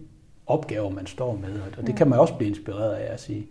opgaver, 0.52 0.90
man 0.90 1.06
står 1.06 1.36
med, 1.36 1.62
og 1.78 1.88
det 1.88 1.96
kan 1.96 2.10
man 2.10 2.20
også 2.20 2.36
blive 2.36 2.50
inspireret 2.50 2.94
af 2.94 3.14
at 3.14 3.20
sige, 3.20 3.48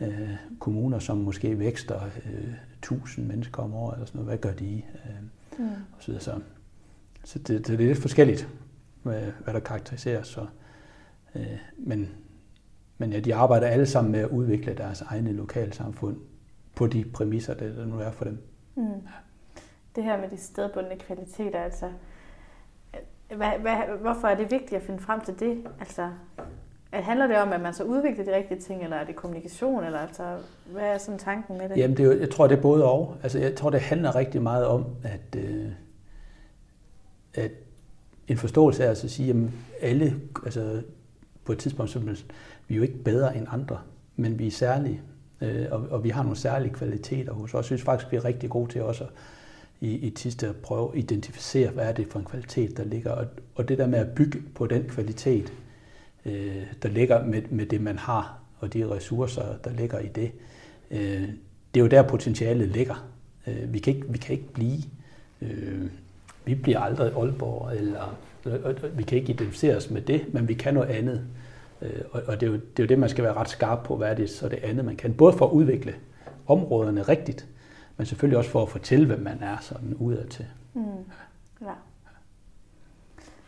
øh, 0.00 0.30
kommuner, 0.58 0.98
som 0.98 1.16
måske 1.16 1.58
vækster 1.58 2.00
øh, 2.04 2.54
1000 2.78 3.26
mennesker 3.26 3.62
om 3.62 3.74
året, 3.74 3.94
eller 3.94 4.06
sådan 4.06 4.18
noget, 4.22 4.30
hvad 4.30 4.50
gør 4.50 4.58
de? 4.58 4.76
Øh, 4.76 5.16
Mm. 5.58 5.64
og 5.66 6.02
så 6.02 6.06
videre. 6.06 6.22
Så, 6.22 6.40
så 7.24 7.38
det, 7.38 7.66
det 7.66 7.74
er 7.74 7.78
lidt 7.78 7.98
forskelligt, 7.98 8.48
hvad, 9.02 9.22
hvad 9.44 9.54
der 9.54 9.60
karakteriserer. 9.60 10.22
Så, 10.22 10.46
øh, 11.34 11.46
men, 11.76 12.08
men 12.98 13.12
ja, 13.12 13.20
de 13.20 13.34
arbejder 13.34 13.66
alle 13.66 13.86
sammen 13.86 14.12
med 14.12 14.20
at 14.20 14.28
udvikle 14.28 14.74
deres 14.74 15.00
egne 15.00 15.32
lokalsamfund 15.32 16.16
på 16.74 16.86
de 16.86 17.04
præmisser, 17.04 17.54
der, 17.54 17.74
der 17.74 17.86
nu 17.86 17.98
er 17.98 18.10
for 18.10 18.24
dem. 18.24 18.38
Mm. 18.74 18.84
Det 19.96 20.04
her 20.04 20.20
med 20.20 20.28
de 20.30 20.36
stedbundne 20.36 20.96
kvaliteter, 20.98 21.60
altså, 21.60 21.90
hvad, 23.34 23.50
hvad, 23.60 23.76
hvorfor 24.00 24.28
er 24.28 24.34
det 24.34 24.50
vigtigt 24.50 24.72
at 24.72 24.82
finde 24.82 25.00
frem 25.00 25.20
til 25.20 25.40
det? 25.40 25.64
Altså, 25.80 26.10
at 26.92 27.04
handler 27.04 27.26
det 27.26 27.36
om, 27.36 27.52
at 27.52 27.60
man 27.60 27.74
så 27.74 27.84
udvikler 27.84 28.24
de 28.24 28.36
rigtige 28.36 28.60
ting, 28.60 28.82
eller 28.82 28.96
er 28.96 29.04
det 29.04 29.16
kommunikation, 29.16 29.84
eller 29.84 29.98
altså, 29.98 30.36
hvad 30.66 30.82
er 30.82 30.98
sådan 30.98 31.18
tanken 31.18 31.58
med 31.58 31.68
det? 31.68 31.76
Jamen, 31.76 31.96
det 31.96 32.06
er 32.06 32.14
jo, 32.14 32.20
jeg 32.20 32.30
tror, 32.30 32.46
det 32.46 32.58
er 32.58 32.62
både 32.62 32.84
og. 32.84 33.16
Altså, 33.22 33.38
jeg 33.38 33.56
tror, 33.56 33.70
det 33.70 33.80
handler 33.80 34.16
rigtig 34.16 34.42
meget 34.42 34.66
om, 34.66 34.84
at, 35.02 35.40
øh, 35.42 35.68
at 37.34 37.50
en 38.28 38.36
forståelse 38.36 38.84
er 38.84 38.88
altså 38.88 39.06
at 39.06 39.10
sige, 39.10 39.30
at 39.30 39.36
alle, 39.80 40.20
altså 40.44 40.82
på 41.44 41.52
et 41.52 41.58
tidspunkt, 41.58 41.90
så 41.90 41.98
er 41.98 42.02
vi 42.68 42.74
er 42.74 42.76
jo 42.76 42.82
ikke 42.82 43.02
bedre 43.04 43.36
end 43.36 43.46
andre, 43.50 43.78
men 44.16 44.38
vi 44.38 44.46
er 44.46 44.50
særlige, 44.50 45.02
øh, 45.40 45.66
og, 45.70 45.86
og 45.90 46.04
vi 46.04 46.08
har 46.08 46.22
nogle 46.22 46.36
særlige 46.36 46.74
kvaliteter 46.74 47.32
hos 47.32 47.54
os. 47.54 47.54
Jeg 47.54 47.64
synes 47.64 47.82
faktisk, 47.82 48.12
vi 48.12 48.16
er 48.16 48.24
rigtig 48.24 48.50
gode 48.50 48.72
til 48.72 48.82
også 48.82 49.04
at, 49.04 49.10
i, 49.80 49.94
i 49.94 50.10
Tiste 50.10 50.48
at 50.48 50.56
prøve 50.56 50.90
at 50.92 50.98
identificere, 50.98 51.70
hvad 51.70 51.88
er 51.88 51.92
det 51.92 52.06
for 52.10 52.18
en 52.18 52.24
kvalitet, 52.24 52.76
der 52.76 52.84
ligger. 52.84 53.10
Og, 53.10 53.26
og 53.54 53.68
det 53.68 53.78
der 53.78 53.86
med 53.86 53.98
at 53.98 54.14
bygge 54.14 54.42
på 54.54 54.66
den 54.66 54.84
kvalitet, 54.88 55.52
øh, 56.26 56.62
der 56.82 56.88
ligger 56.88 57.24
med, 57.24 57.42
med 57.50 57.66
det, 57.66 57.80
man 57.80 57.98
har, 57.98 58.38
og 58.58 58.72
de 58.72 58.90
ressourcer, 58.90 59.56
der 59.64 59.70
ligger 59.72 59.98
i 59.98 60.08
det. 60.08 60.32
Øh, 60.90 61.28
det 61.74 61.80
er 61.80 61.84
jo 61.84 61.86
der, 61.86 62.02
potentialet 62.02 62.68
ligger. 62.68 63.08
Øh, 63.46 63.72
vi, 63.72 63.78
kan 63.78 63.94
ikke, 63.96 64.12
vi 64.12 64.18
kan 64.18 64.32
ikke 64.32 64.52
blive... 64.52 64.82
Øh, 65.42 65.86
vi 66.44 66.54
bliver 66.54 66.80
aldrig 66.80 67.12
Aalborg, 67.12 67.76
eller 67.76 68.16
vi 68.96 69.02
kan 69.02 69.18
ikke 69.18 69.32
identificere 69.32 69.76
os 69.76 69.90
med 69.90 70.00
det, 70.00 70.34
men 70.34 70.48
vi 70.48 70.54
kan 70.54 70.74
noget 70.74 70.88
andet. 70.88 71.24
Øh, 71.82 71.90
og 72.12 72.40
det 72.40 72.46
er, 72.46 72.50
jo, 72.50 72.52
det 72.52 72.78
er 72.78 72.82
jo 72.82 72.86
det, 72.86 72.98
man 72.98 73.08
skal 73.08 73.24
være 73.24 73.32
ret 73.32 73.48
skarp 73.48 73.84
på, 73.84 73.96
hvad 73.96 74.10
er 74.10 74.14
det 74.14 74.30
så 74.30 74.48
det 74.48 74.58
andet, 74.62 74.84
man 74.84 74.96
kan. 74.96 75.14
Både 75.14 75.32
for 75.32 75.46
at 75.46 75.52
udvikle 75.52 75.94
områderne 76.46 77.02
rigtigt, 77.02 77.46
men 77.96 78.06
selvfølgelig 78.06 78.38
også 78.38 78.50
for 78.50 78.62
at 78.62 78.68
fortælle, 78.68 79.06
hvem 79.06 79.20
man 79.20 79.42
er 79.42 79.56
sådan 79.60 79.94
udad 79.94 80.26
til. 80.26 80.46
Mm. 80.74 80.82
Ja. 81.62 81.72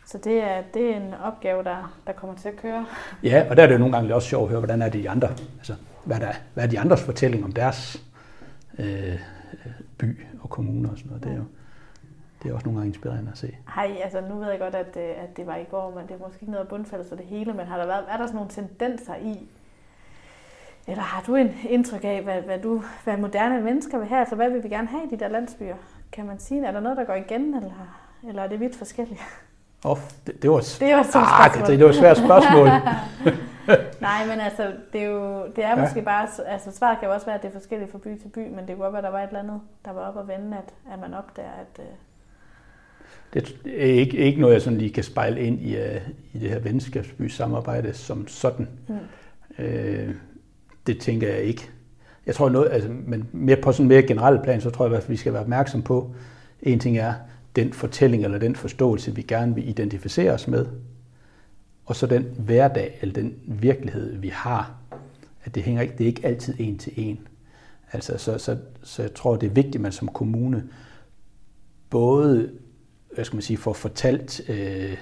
Så 0.05 0.17
det 0.17 0.43
er, 0.43 0.63
det 0.73 0.91
er 0.91 0.95
en 0.95 1.13
opgave, 1.13 1.63
der, 1.63 1.99
der 2.07 2.13
kommer 2.13 2.35
til 2.35 2.49
at 2.49 2.55
køre. 2.55 2.85
Ja, 3.23 3.47
og 3.49 3.57
der 3.57 3.63
er 3.63 3.67
det 3.67 3.73
jo 3.73 3.79
nogle 3.79 3.95
gange 3.95 4.15
også 4.15 4.27
sjovt 4.27 4.43
at 4.43 4.49
høre, 4.49 4.59
hvordan 4.59 4.81
er 4.81 4.89
det 4.89 5.03
de 5.03 5.09
andre, 5.09 5.27
altså, 5.57 5.75
hvad, 6.05 6.19
der, 6.19 6.33
hvad 6.53 6.63
er 6.63 6.67
de 6.67 6.79
andres 6.79 7.03
fortælling 7.03 7.43
om 7.43 7.51
deres 7.51 8.03
øh, 8.79 9.19
by 9.97 10.25
og 10.41 10.49
kommuner 10.49 10.89
og 10.91 10.97
sådan 10.97 11.09
noget. 11.09 11.23
Det 11.23 11.31
er 11.31 11.35
jo, 11.35 11.43
det 12.43 12.49
er 12.49 12.53
også 12.53 12.65
nogle 12.65 12.79
gange 12.79 12.89
inspirerende 12.89 13.31
at 13.31 13.37
se. 13.37 13.55
Hej, 13.75 13.97
altså 14.03 14.21
nu 14.21 14.39
ved 14.39 14.49
jeg 14.49 14.59
godt, 14.59 14.75
at, 14.75 14.97
øh, 14.97 15.23
at 15.23 15.37
det 15.37 15.47
var 15.47 15.55
i 15.55 15.63
går, 15.71 15.95
men 15.95 16.07
det 16.07 16.13
er 16.13 16.27
måske 16.27 16.37
ikke 16.41 16.51
noget 16.51 16.67
bundfælde 16.67 17.05
for 17.09 17.15
det 17.15 17.25
hele, 17.25 17.53
men 17.53 17.67
har 17.67 17.77
der 17.77 17.85
været, 17.85 18.05
er 18.09 18.17
der 18.17 18.25
sådan 18.25 18.35
nogle 18.35 18.49
tendenser 18.49 19.15
i, 19.15 19.47
eller 20.89 21.03
har 21.03 21.23
du 21.27 21.35
en 21.35 21.55
indtryk 21.69 22.03
af, 22.03 22.21
hvad, 22.21 22.41
hvad, 22.41 22.59
du, 22.59 22.83
hvad 23.03 23.17
moderne 23.17 23.61
mennesker 23.61 23.97
vil 23.97 24.07
have? 24.07 24.19
Altså, 24.19 24.35
hvad 24.35 24.49
vil 24.49 24.63
vi 24.63 24.69
gerne 24.69 24.87
have 24.87 25.03
i 25.03 25.15
de 25.15 25.19
der 25.19 25.27
landsbyer? 25.27 25.75
Kan 26.11 26.25
man 26.25 26.39
sige, 26.39 26.65
er 26.65 26.71
der 26.71 26.79
noget, 26.79 26.97
der 26.97 27.03
går 27.03 27.13
igen, 27.13 27.53
eller, 27.53 28.05
eller 28.27 28.43
er 28.43 28.47
det 28.47 28.59
vidt 28.59 28.75
forskelligt? 28.75 29.21
Oh, 29.83 29.97
det, 30.27 30.41
det 30.41 30.49
var, 30.49 30.57
det 30.79 30.93
var, 30.95 31.45
ah, 31.45 31.57
det, 31.59 31.67
det 31.67 31.83
var 31.83 31.89
et 31.89 31.95
svært 31.95 32.17
spørgsmål. 32.17 32.67
Nej, 34.01 34.27
men 34.27 34.39
altså, 34.39 34.71
det 34.93 35.01
er 35.01 35.05
jo, 35.05 35.47
det 35.55 35.63
er 35.63 35.69
ja. 35.69 35.75
måske 35.75 36.01
bare, 36.01 36.27
altså 36.47 36.71
svaret 36.71 36.99
kan 36.99 37.07
jo 37.07 37.13
også 37.13 37.25
være, 37.25 37.35
at 37.35 37.41
det 37.41 37.47
er 37.47 37.53
forskelligt 37.53 37.91
fra 37.91 37.97
by 37.97 38.17
til 38.17 38.27
by, 38.27 38.39
men 38.39 38.67
det 38.67 38.67
kunne 38.67 38.77
godt 38.77 38.93
være, 38.93 38.97
at 38.97 39.03
der 39.03 39.09
var 39.09 39.23
et 39.23 39.27
eller 39.27 39.39
andet, 39.39 39.61
der 39.85 39.91
var 39.91 40.01
op 40.01 40.17
at 40.17 40.27
vende, 40.27 40.57
at, 40.57 40.93
at 40.93 40.99
man 40.99 41.13
opdager, 41.13 41.51
at... 41.51 41.79
Uh... 41.79 41.85
Det 43.33 43.55
er 43.65 43.93
ikke, 43.93 44.17
ikke 44.17 44.41
noget, 44.41 44.53
jeg 44.53 44.61
sådan 44.61 44.79
lige 44.79 44.93
kan 44.93 45.03
spejle 45.03 45.41
ind 45.41 45.61
i, 45.61 45.75
uh, 45.75 46.01
i 46.33 46.39
det 46.39 46.49
her 46.49 46.59
venskabsby 46.59 47.27
samarbejde 47.27 47.93
som 47.93 48.27
sådan. 48.27 48.69
Mm. 48.87 48.95
Uh, 49.59 50.15
det 50.87 50.99
tænker 50.99 51.27
jeg 51.27 51.41
ikke. 51.41 51.69
Jeg 52.25 52.35
tror 52.35 52.49
noget, 52.49 52.71
altså, 52.71 52.89
men 52.89 53.29
mere 53.31 53.55
på 53.55 53.71
sådan 53.71 53.83
en 53.83 53.87
mere 53.87 54.03
generelt 54.03 54.43
plan, 54.43 54.61
så 54.61 54.69
tror 54.69 54.87
jeg 54.87 54.97
at 54.97 55.09
vi 55.09 55.15
skal 55.15 55.33
være 55.33 55.41
opmærksom 55.41 55.81
på, 55.81 56.13
en 56.61 56.79
ting 56.79 56.97
er 56.97 57.13
den 57.55 57.73
fortælling 57.73 58.23
eller 58.23 58.37
den 58.37 58.55
forståelse, 58.55 59.15
vi 59.15 59.21
gerne 59.21 59.55
vil 59.55 59.69
identificere 59.69 60.31
os 60.31 60.47
med, 60.47 60.65
og 61.85 61.95
så 61.95 62.07
den 62.07 62.25
hverdag 62.37 62.97
eller 63.01 63.13
den 63.13 63.35
virkelighed, 63.45 64.17
vi 64.17 64.27
har, 64.27 64.75
at 65.43 65.55
det, 65.55 65.63
hænger 65.63 65.81
ikke, 65.81 65.93
det 65.97 66.03
er 66.03 66.07
ikke 66.07 66.25
altid 66.25 66.55
en 66.59 66.77
til 66.77 66.93
en. 66.95 67.19
Altså, 67.91 68.17
så, 68.17 68.37
så, 68.37 68.57
så 68.83 69.01
jeg 69.01 69.13
tror, 69.13 69.35
det 69.35 69.47
er 69.47 69.53
vigtigt, 69.53 69.75
at 69.75 69.81
man 69.81 69.91
som 69.91 70.07
kommune 70.07 70.63
både 71.89 72.51
hvad 73.13 73.25
skal 73.25 73.35
man 73.35 73.41
sige, 73.41 73.57
får 73.57 73.73
fortalt 73.73 74.49
øh, 74.49 74.97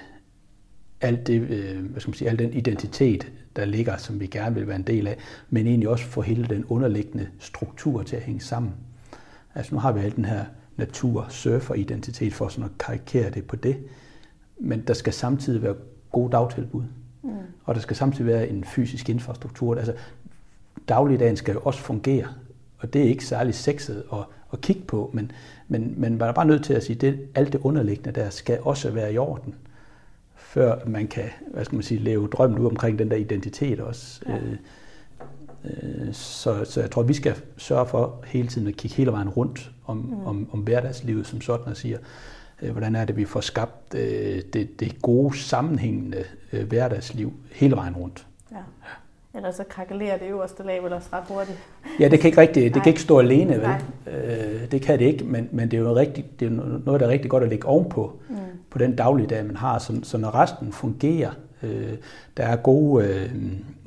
alt 1.01 1.27
det, 1.27 1.41
øh, 1.41 1.85
hvad 1.85 2.01
skal 2.01 2.09
man 2.09 2.15
sige, 2.15 2.29
al 2.29 2.39
den 2.39 2.53
identitet, 2.53 3.31
der 3.55 3.65
ligger, 3.65 3.97
som 3.97 4.19
vi 4.19 4.27
gerne 4.27 4.55
vil 4.55 4.67
være 4.67 4.75
en 4.75 4.83
del 4.83 5.07
af, 5.07 5.17
men 5.49 5.67
egentlig 5.67 5.89
også 5.89 6.05
få 6.05 6.21
hele 6.21 6.47
den 6.47 6.65
underliggende 6.65 7.27
struktur 7.39 8.03
til 8.03 8.15
at 8.15 8.21
hænge 8.21 8.41
sammen. 8.41 8.73
Altså 9.55 9.75
nu 9.75 9.79
har 9.79 9.91
vi 9.91 9.99
alt 9.99 10.15
den 10.15 10.25
her 10.25 10.45
natur, 10.77 11.25
surfer-identitet 11.29 12.33
for 12.33 12.47
sådan 12.47 12.65
at 12.65 12.77
karikere 12.77 13.29
det 13.29 13.45
på 13.45 13.55
det, 13.55 13.77
men 14.59 14.81
der 14.87 14.93
skal 14.93 15.13
samtidig 15.13 15.63
være 15.63 15.75
gode 16.11 16.31
dagtilbud. 16.31 16.83
Mm. 17.23 17.29
Og 17.63 17.75
der 17.75 17.81
skal 17.81 17.95
samtidig 17.95 18.25
være 18.25 18.47
en 18.47 18.63
fysisk 18.63 19.09
infrastruktur. 19.09 19.75
Altså, 19.75 19.93
dagligdagen 20.87 21.37
skal 21.37 21.53
jo 21.53 21.59
også 21.63 21.79
fungere, 21.79 22.27
og 22.77 22.93
det 22.93 23.01
er 23.01 23.05
ikke 23.05 23.25
særlig 23.25 23.55
sexet 23.55 24.03
at, 24.13 24.19
at 24.53 24.61
kigge 24.61 24.81
på, 24.81 25.11
men, 25.13 25.31
men, 25.67 25.93
men 25.97 26.17
man 26.17 26.29
er 26.29 26.33
bare 26.33 26.45
nødt 26.45 26.63
til 26.63 26.73
at 26.73 26.83
sige, 26.83 27.07
at 27.07 27.15
alt 27.35 27.53
det 27.53 27.61
underliggende 27.63 28.11
der 28.11 28.29
skal 28.29 28.59
også 28.61 28.91
være 28.91 29.13
i 29.13 29.17
orden, 29.17 29.55
før 30.47 30.75
man 30.85 31.07
kan, 31.07 31.29
hvad 31.53 31.65
skal 31.65 31.75
man 31.75 31.83
sige, 31.83 31.99
leve 31.99 32.27
drømmen 32.27 32.59
ud 32.59 32.65
omkring 32.65 32.99
den 32.99 33.11
der 33.11 33.17
identitet 33.17 33.79
også. 33.79 34.21
Ja. 34.27 34.35
Øh, 34.35 34.57
øh, 35.65 36.13
så, 36.13 36.65
så 36.65 36.81
jeg 36.81 36.91
tror, 36.91 37.03
vi 37.03 37.13
skal 37.13 37.35
sørge 37.57 37.87
for 37.87 38.23
hele 38.25 38.47
tiden 38.47 38.67
at 38.67 38.75
kigge 38.75 38.97
hele 38.97 39.11
vejen 39.11 39.29
rundt 39.29 39.71
om, 39.85 39.97
mm. 39.97 40.25
om, 40.25 40.49
om 40.51 40.59
hverdagslivet 40.59 41.27
som 41.27 41.41
sådan 41.41 41.67
og 41.67 41.77
siger, 41.77 41.97
Øh, 42.61 42.71
hvordan 42.71 42.95
er 42.95 43.05
det, 43.05 43.17
vi 43.17 43.25
får 43.25 43.41
skabt 43.41 43.93
øh, 43.95 44.41
det, 44.53 44.79
det 44.79 45.01
gode, 45.01 45.37
sammenhængende 45.37 46.23
øh, 46.53 46.67
hverdagsliv 46.67 47.33
hele 47.51 47.75
vejen 47.75 47.95
rundt. 47.95 48.27
Ja. 48.51 48.57
Eller 49.35 49.51
så 49.51 49.63
krakelerer 49.69 50.17
det 50.17 50.27
øverste 50.29 50.63
lag 50.63 50.83
vel 50.83 50.93
også 50.93 51.07
ret 51.13 51.23
hurtigt. 51.27 51.57
Ja, 51.99 52.07
det 52.07 52.19
kan 52.19 52.27
ikke 52.27 52.41
rigtig, 52.41 52.73
det 52.73 52.83
kan 52.83 52.89
ikke 52.89 53.01
stå 53.01 53.19
alene, 53.19 53.53
vel? 53.53 53.69
Øh, 54.13 54.71
det 54.71 54.81
kan 54.81 54.99
det 54.99 55.05
ikke, 55.05 55.23
men, 55.23 55.49
men 55.51 55.71
det 55.71 55.77
er 55.77 55.81
jo 55.81 55.95
rigtig, 55.95 56.25
det 56.39 56.45
er 56.45 56.49
noget, 56.85 56.99
der 56.99 57.07
er 57.07 57.11
rigtig 57.11 57.31
godt 57.31 57.43
at 57.43 57.49
lægge 57.49 57.67
ovenpå, 57.67 58.19
mm. 58.29 58.35
På 58.77 58.83
den 58.83 58.95
dagligdag, 58.95 59.45
man 59.45 59.55
har, 59.55 59.79
så, 59.79 59.99
så 60.03 60.17
når 60.17 60.35
resten 60.35 60.71
fungerer, 60.71 61.31
øh, 61.63 61.97
der 62.37 62.43
er 62.43 62.55
gode, 62.55 63.05
øh, 63.07 63.35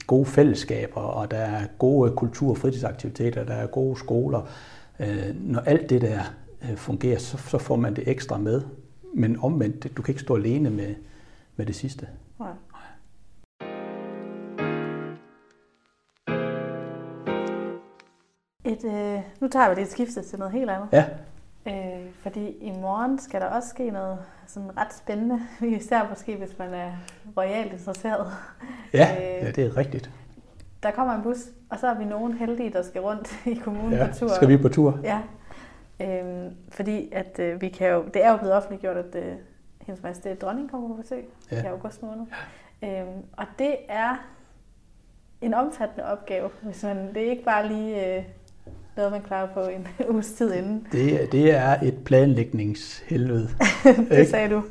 gode 0.06 0.26
fællesskaber, 0.26 1.00
og 1.00 1.30
der 1.30 1.37
er 1.37 1.66
gode 1.78 2.12
kultur- 2.12 2.50
og 2.50 2.59
fritidsaktiviteter, 2.59 3.44
der 3.44 3.54
er 3.54 3.66
gode 3.66 3.99
skoler, 3.99 4.49
øh, 5.00 5.35
når 5.35 5.61
alt 5.61 5.90
det 5.90 6.00
der 6.00 6.20
øh, 6.62 6.76
fungerer, 6.76 7.18
så, 7.18 7.37
så 7.37 7.59
får 7.59 7.76
man 7.76 7.97
det 7.97 8.09
ekstra 8.09 8.38
med. 8.38 8.62
Men 9.14 9.38
omvendt, 9.42 9.97
du 9.97 10.02
kan 10.02 10.12
ikke 10.12 10.23
stå 10.23 10.37
alene 10.37 10.70
med, 10.70 10.94
med 11.56 11.66
det 11.66 11.75
sidste. 11.75 12.09
Nej. 12.38 12.49
Et, 18.64 18.85
øh, 18.85 19.20
nu 19.40 19.49
tager 19.49 19.68
vi 19.68 19.75
det 19.75 19.82
et 19.82 19.90
skifte 19.90 20.23
til 20.23 20.38
noget 20.38 20.54
helt 20.54 20.70
andet. 20.70 20.88
Ja. 20.92 21.04
Øh, 21.67 22.07
fordi 22.23 22.49
i 22.61 22.71
morgen 22.71 23.19
skal 23.19 23.40
der 23.40 23.47
også 23.47 23.69
ske 23.69 23.90
noget 23.90 24.19
sådan 24.47 24.76
ret 24.76 24.95
spændende, 24.95 25.40
især 25.81 26.09
måske 26.09 26.37
hvis 26.37 26.59
man 26.59 26.75
er 26.75 26.93
royalt 27.37 27.73
interesseret. 27.73 28.33
Ja, 28.93 29.17
øh, 29.17 29.47
ja 29.47 29.50
det 29.50 29.67
er 29.67 29.76
rigtigt. 29.76 30.11
Der 30.83 30.90
kommer 30.90 31.14
en 31.14 31.23
bus, 31.23 31.38
og 31.71 31.79
så 31.79 31.87
er 31.87 31.95
vi 31.95 32.05
nogen 32.05 32.33
heldige, 32.33 32.71
der 32.71 32.83
skal 32.83 33.00
rundt 33.00 33.40
i 33.52 33.55
kommunen 33.55 33.93
ja, 33.93 34.07
på 34.07 34.14
tur. 34.14 34.29
skal 34.29 34.49
vi 34.49 34.57
på 34.57 34.69
tur? 34.69 34.99
Ja, 35.02 35.21
Øhm, 36.00 36.57
fordi 36.69 37.09
at 37.12 37.38
øh, 37.38 37.61
vi 37.61 37.69
kan 37.69 37.88
jo, 37.88 38.05
det 38.14 38.25
er 38.25 38.31
jo 38.31 38.37
blevet 38.37 38.55
offentliggjort, 38.55 38.97
at 38.97 39.14
øh, 39.14 39.35
hendes 39.81 40.02
majestæt 40.02 40.43
dronning 40.43 40.71
kommer 40.71 40.88
på 40.88 40.95
besøg 40.95 41.25
ja. 41.52 41.62
i 41.62 41.67
august 41.67 42.02
måned. 42.02 42.26
Ja. 42.83 43.02
Øhm, 43.02 43.23
og 43.33 43.47
det 43.59 43.76
er 43.88 44.17
en 45.40 45.55
omfattende 45.55 46.05
opgave, 46.05 46.50
hvis 46.62 46.83
man, 46.83 47.14
det 47.14 47.26
er 47.26 47.31
ikke 47.31 47.45
bare 47.45 47.69
lige 47.69 48.17
øh, 48.17 48.25
noget, 48.97 49.12
man 49.12 49.23
klarer 49.23 49.47
på 49.54 49.61
en 49.61 49.87
uges 50.12 50.32
tid 50.32 50.54
inden. 50.54 50.87
Det, 50.92 51.32
det 51.32 51.56
er 51.56 51.76
et 51.82 51.94
planlægningshelvede. 52.04 53.49
det 54.11 54.28
sagde 54.28 54.50
du. 54.54 54.62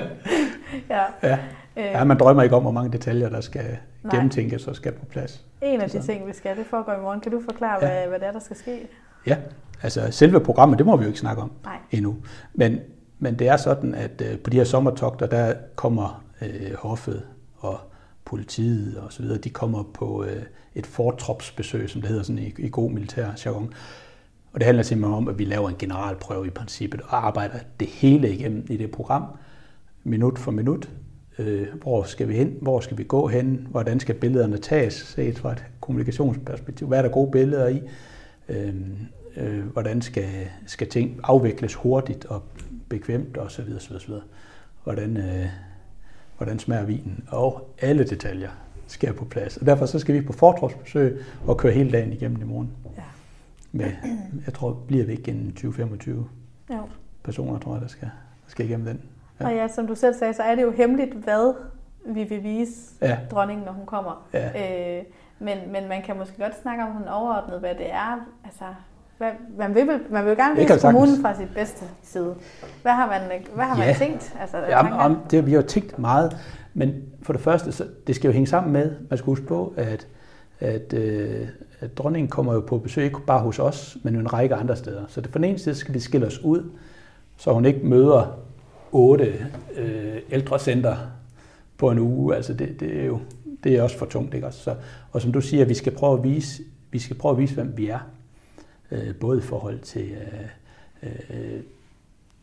ja. 0.90 1.02
ja. 1.22 1.38
Ja, 1.76 2.04
man 2.04 2.18
drømmer 2.18 2.42
ikke 2.42 2.56
om, 2.56 2.62
hvor 2.62 2.70
mange 2.70 2.92
detaljer, 2.92 3.28
der 3.28 3.40
skal 3.40 3.76
Nej. 4.02 4.14
gennemtænkes 4.14 4.66
og 4.66 4.76
skal 4.76 4.92
på 4.92 5.04
plads. 5.04 5.44
En 5.62 5.80
af 5.80 5.90
de 5.90 6.00
så. 6.00 6.06
ting, 6.06 6.26
vi 6.26 6.32
skal, 6.32 6.56
det 6.56 6.66
foregår 6.66 6.92
i 6.92 7.00
morgen. 7.00 7.20
Kan 7.20 7.32
du 7.32 7.42
forklare, 7.50 7.78
ja. 7.86 7.92
hvad, 7.92 8.08
hvad 8.08 8.18
det 8.18 8.28
er, 8.28 8.32
der 8.32 8.40
skal 8.40 8.56
ske? 8.56 8.88
Ja, 9.26 9.36
Altså 9.82 10.10
selve 10.10 10.40
programmet, 10.40 10.78
det 10.78 10.86
må 10.86 10.96
vi 10.96 11.02
jo 11.02 11.08
ikke 11.08 11.20
snakke 11.20 11.42
om 11.42 11.52
Nej. 11.64 11.76
endnu. 11.90 12.16
Men, 12.54 12.78
men 13.18 13.38
det 13.38 13.48
er 13.48 13.56
sådan, 13.56 13.94
at 13.94 14.22
øh, 14.30 14.38
på 14.38 14.50
de 14.50 14.56
her 14.56 14.64
sommertogter, 14.64 15.26
der 15.26 15.54
kommer 15.76 16.24
øh, 16.42 16.74
hoffet 16.78 17.22
og 17.58 17.78
politiet 18.32 18.98
og 18.98 19.12
så 19.12 19.22
videre, 19.22 19.38
de 19.38 19.50
kommer 19.50 19.82
på 19.94 20.24
øh, 20.24 20.42
et 20.74 20.86
fortropsbesøg, 20.86 21.90
som 21.90 22.00
det 22.00 22.08
hedder 22.10 22.22
sådan 22.22 22.38
i, 22.38 22.54
i 22.58 22.68
god 22.68 22.90
militær 22.90 23.28
jargon. 23.44 23.72
Og 24.52 24.60
det 24.60 24.66
handler 24.66 24.82
simpelthen 24.82 25.14
om, 25.14 25.28
at 25.28 25.38
vi 25.38 25.44
laver 25.44 25.68
en 25.68 25.76
generalprøve 25.78 26.46
i 26.46 26.50
princippet 26.50 27.00
og 27.00 27.26
arbejder 27.26 27.58
det 27.80 27.88
hele 27.88 28.34
igennem 28.34 28.66
i 28.70 28.76
det 28.76 28.90
program, 28.90 29.24
minut 30.04 30.38
for 30.38 30.50
minut. 30.50 30.90
Øh, 31.38 31.66
hvor 31.82 32.02
skal 32.02 32.28
vi 32.28 32.34
hen? 32.34 32.56
Hvor 32.60 32.80
skal 32.80 32.98
vi 32.98 33.04
gå 33.04 33.28
hen? 33.28 33.66
Hvordan 33.70 34.00
skal 34.00 34.14
billederne 34.14 34.58
tages, 34.58 34.94
set 34.94 35.38
fra 35.38 35.52
et 35.52 35.64
kommunikationsperspektiv? 35.80 36.88
Hvad 36.88 36.98
er 36.98 37.02
der 37.02 37.08
gode 37.08 37.30
billeder 37.30 37.68
i? 37.68 37.82
Øh, 38.48 38.74
øh, 39.36 39.64
hvordan 39.66 40.02
skal, 40.02 40.28
skal 40.66 40.88
ting 40.88 41.20
afvikles 41.22 41.74
hurtigt 41.74 42.24
og 42.24 42.42
bekvemt 42.88 43.38
osv. 43.38 43.50
Så 43.50 43.62
videre, 43.62 43.80
så 43.80 44.06
videre. 44.06 44.22
Hvordan, 44.84 45.16
øh, 45.16 45.46
hvordan 46.42 46.58
smager 46.58 46.84
vinen, 46.84 47.24
og 47.28 47.74
alle 47.80 48.04
detaljer 48.04 48.50
skal 48.86 49.14
på 49.14 49.24
plads. 49.24 49.56
Og 49.56 49.66
derfor 49.66 49.86
så 49.86 49.98
skal 49.98 50.14
vi 50.14 50.20
på 50.20 50.32
fortrupsbesøg 50.32 51.24
og 51.46 51.56
køre 51.56 51.72
hele 51.72 51.92
dagen 51.92 52.12
igennem 52.12 52.42
i 52.42 52.44
morgen. 52.44 52.70
Ja. 52.96 53.02
Med, 53.72 53.92
jeg 54.46 54.54
tror, 54.54 54.72
bliver 54.86 55.04
vi 55.04 55.12
ikke 55.12 55.30
en 55.30 55.56
20-25 55.58 56.10
ja. 56.70 56.78
personer, 57.24 57.58
tror 57.58 57.72
jeg, 57.72 57.82
der 57.82 57.88
skal, 57.88 58.08
der 58.44 58.50
skal 58.50 58.66
igennem 58.66 58.86
den. 58.86 59.02
Ja. 59.40 59.46
Og 59.46 59.54
ja, 59.54 59.68
som 59.68 59.86
du 59.86 59.94
selv 59.94 60.14
sagde, 60.14 60.34
så 60.34 60.42
er 60.42 60.54
det 60.54 60.62
jo 60.62 60.70
hemmeligt, 60.70 61.14
hvad 61.14 61.54
vi 62.06 62.24
vil 62.24 62.42
vise 62.42 62.92
ja. 63.00 63.18
dronningen, 63.30 63.66
når 63.66 63.72
hun 63.72 63.86
kommer. 63.86 64.28
Ja. 64.32 64.98
Øh, 64.98 65.04
men, 65.38 65.58
men 65.72 65.88
man 65.88 66.02
kan 66.02 66.16
måske 66.16 66.38
godt 66.38 66.62
snakke 66.62 66.84
om 66.84 66.92
sådan 66.92 67.08
overordnet, 67.08 67.60
hvad 67.60 67.74
det 67.74 67.92
er. 67.92 68.26
Altså, 68.44 68.64
hvad, 69.18 69.30
man, 69.58 69.74
vil, 69.74 70.00
man 70.10 70.26
vil 70.26 70.36
gerne 70.36 70.56
vise 70.56 70.78
kommunen 70.80 71.22
fra 71.22 71.36
sit 71.36 71.48
bedste 71.54 71.84
side. 72.02 72.34
Hvad 72.82 72.92
har 72.92 73.06
man, 73.06 73.42
hvad 73.54 73.64
har 73.64 73.82
ja. 73.82 73.86
man 73.86 73.96
tænkt? 73.96 74.34
Altså, 74.40 74.58
ja, 74.58 75.04
om, 75.04 75.18
det, 75.30 75.46
vi 75.46 75.52
har 75.52 75.62
tænkt 75.62 75.98
meget. 75.98 76.36
Men 76.74 76.94
for 77.22 77.32
det 77.32 77.42
første, 77.42 77.72
så 77.72 77.84
det 78.06 78.16
skal 78.16 78.28
jo 78.28 78.32
hænge 78.32 78.46
sammen 78.46 78.72
med, 78.72 78.92
man 79.10 79.18
skal 79.18 79.26
huske 79.26 79.46
på, 79.46 79.74
at, 79.76 80.06
at, 80.60 80.92
øh, 80.92 81.48
at 81.80 81.98
dronningen 81.98 82.30
kommer 82.30 82.54
jo 82.54 82.60
på 82.60 82.78
besøg 82.78 83.04
ikke 83.04 83.20
bare 83.26 83.40
hos 83.40 83.58
os, 83.58 83.96
men 84.02 84.16
en 84.16 84.32
række 84.32 84.54
andre 84.54 84.76
steder. 84.76 85.04
Så 85.08 85.20
det, 85.20 85.30
for 85.30 85.38
den 85.38 85.48
ene 85.48 85.58
side 85.58 85.74
skal 85.74 85.94
vi 85.94 86.00
skille 86.00 86.26
os 86.26 86.44
ud, 86.44 86.70
så 87.36 87.52
hun 87.52 87.64
ikke 87.64 87.86
møder 87.86 88.38
otte 88.92 89.34
øh, 89.76 90.18
ældrecenter 90.30 90.96
på 91.78 91.90
en 91.90 91.98
uge. 91.98 92.36
Altså 92.36 92.54
det, 92.54 92.80
det 92.80 93.00
er 93.00 93.04
jo 93.06 93.20
det 93.64 93.76
er 93.76 93.82
også 93.82 93.98
for 93.98 94.06
tungt. 94.06 94.34
Ikke? 94.34 94.46
Så, 94.50 94.74
og 95.12 95.22
som 95.22 95.32
du 95.32 95.40
siger, 95.40 95.64
vi 95.64 95.74
skal 95.74 95.92
prøve 95.92 96.18
at 96.18 96.24
vise, 96.24 96.62
vi 96.90 96.98
skal 96.98 97.16
prøve 97.16 97.32
at 97.32 97.38
vise, 97.38 97.54
hvem 97.54 97.72
vi 97.76 97.88
er. 97.88 97.98
Øh, 98.92 99.14
både 99.14 99.38
i 99.38 99.42
forhold 99.42 99.78
til, 99.78 100.12
øh, 101.02 101.10
øh, 101.30 101.60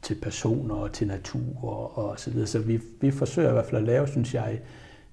til 0.01 0.15
personer 0.21 0.75
og 0.75 0.93
til 0.93 1.07
natur 1.07 1.63
og, 1.63 1.97
og 1.97 2.19
så 2.19 2.31
videre. 2.31 2.47
Så 2.47 2.59
vi, 2.59 2.81
vi 3.01 3.11
forsøger 3.11 3.49
i 3.49 3.53
hvert 3.53 3.65
fald 3.65 3.81
at 3.81 3.87
lave, 3.87 4.07
synes 4.07 4.33
jeg, 4.33 4.61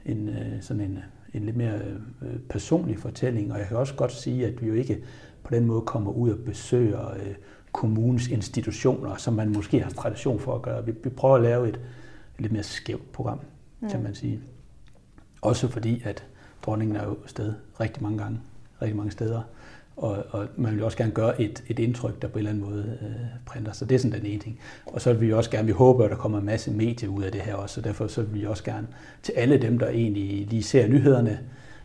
en, 0.04 0.30
sådan 0.60 0.82
en, 0.82 0.98
en 1.34 1.44
lidt 1.44 1.56
mere 1.56 1.80
personlig 2.48 2.98
fortælling. 2.98 3.52
Og 3.52 3.58
jeg 3.58 3.66
kan 3.68 3.76
også 3.76 3.94
godt 3.94 4.12
sige, 4.12 4.46
at 4.46 4.62
vi 4.62 4.66
jo 4.66 4.74
ikke 4.74 5.04
på 5.42 5.54
den 5.54 5.66
måde 5.66 5.80
kommer 5.80 6.12
ud 6.12 6.30
og 6.30 6.38
besøger 6.38 7.10
øh, 7.10 7.34
kommunens 7.72 8.28
institutioner, 8.28 9.16
som 9.16 9.34
man 9.34 9.52
måske 9.52 9.80
har 9.80 9.90
tradition 9.90 10.40
for 10.40 10.54
at 10.54 10.62
gøre. 10.62 10.86
Vi, 10.86 10.92
vi 11.04 11.08
prøver 11.08 11.36
at 11.36 11.42
lave 11.42 11.68
et, 11.68 11.74
et 11.74 12.40
lidt 12.40 12.52
mere 12.52 12.62
skævt 12.62 13.12
program, 13.12 13.40
mm. 13.80 13.88
kan 13.88 14.02
man 14.02 14.14
sige. 14.14 14.40
Også 15.42 15.68
fordi, 15.68 16.02
at 16.04 16.26
dronningen 16.62 16.96
er 16.96 17.04
jo 17.04 17.16
sted 17.26 17.54
rigtig 17.80 18.02
mange 18.02 18.18
gange, 18.18 18.40
rigtig 18.82 18.96
mange 18.96 19.12
steder. 19.12 19.42
Og, 19.96 20.24
og 20.30 20.46
man 20.56 20.74
vil 20.74 20.84
også 20.84 20.98
gerne 20.98 21.12
gøre 21.12 21.40
et, 21.40 21.64
et 21.68 21.78
indtryk, 21.78 22.22
der 22.22 22.28
på 22.28 22.32
en 22.32 22.38
eller 22.38 22.50
anden 22.50 22.64
måde 22.64 22.98
øh, 23.02 23.08
printer. 23.46 23.72
Så 23.72 23.84
det 23.84 23.94
er 23.94 23.98
sådan 23.98 24.20
den 24.20 24.26
ene 24.26 24.40
ting. 24.40 24.60
Og 24.86 25.00
så 25.00 25.12
vil 25.12 25.20
vi 25.28 25.32
også 25.32 25.50
gerne, 25.50 25.66
vi 25.66 25.72
håber, 25.72 26.04
at 26.04 26.10
der 26.10 26.16
kommer 26.16 26.38
en 26.38 26.44
masse 26.44 26.70
medier 26.70 27.08
ud 27.08 27.22
af 27.22 27.32
det 27.32 27.40
her 27.40 27.54
også, 27.54 27.80
og 27.80 27.84
derfor 27.84 28.06
så 28.06 28.22
vil 28.22 28.40
vi 28.40 28.46
også 28.46 28.64
gerne, 28.64 28.86
til 29.22 29.32
alle 29.32 29.62
dem, 29.62 29.78
der 29.78 29.88
egentlig 29.88 30.46
lige 30.46 30.62
ser 30.62 30.88
nyhederne, 30.88 31.38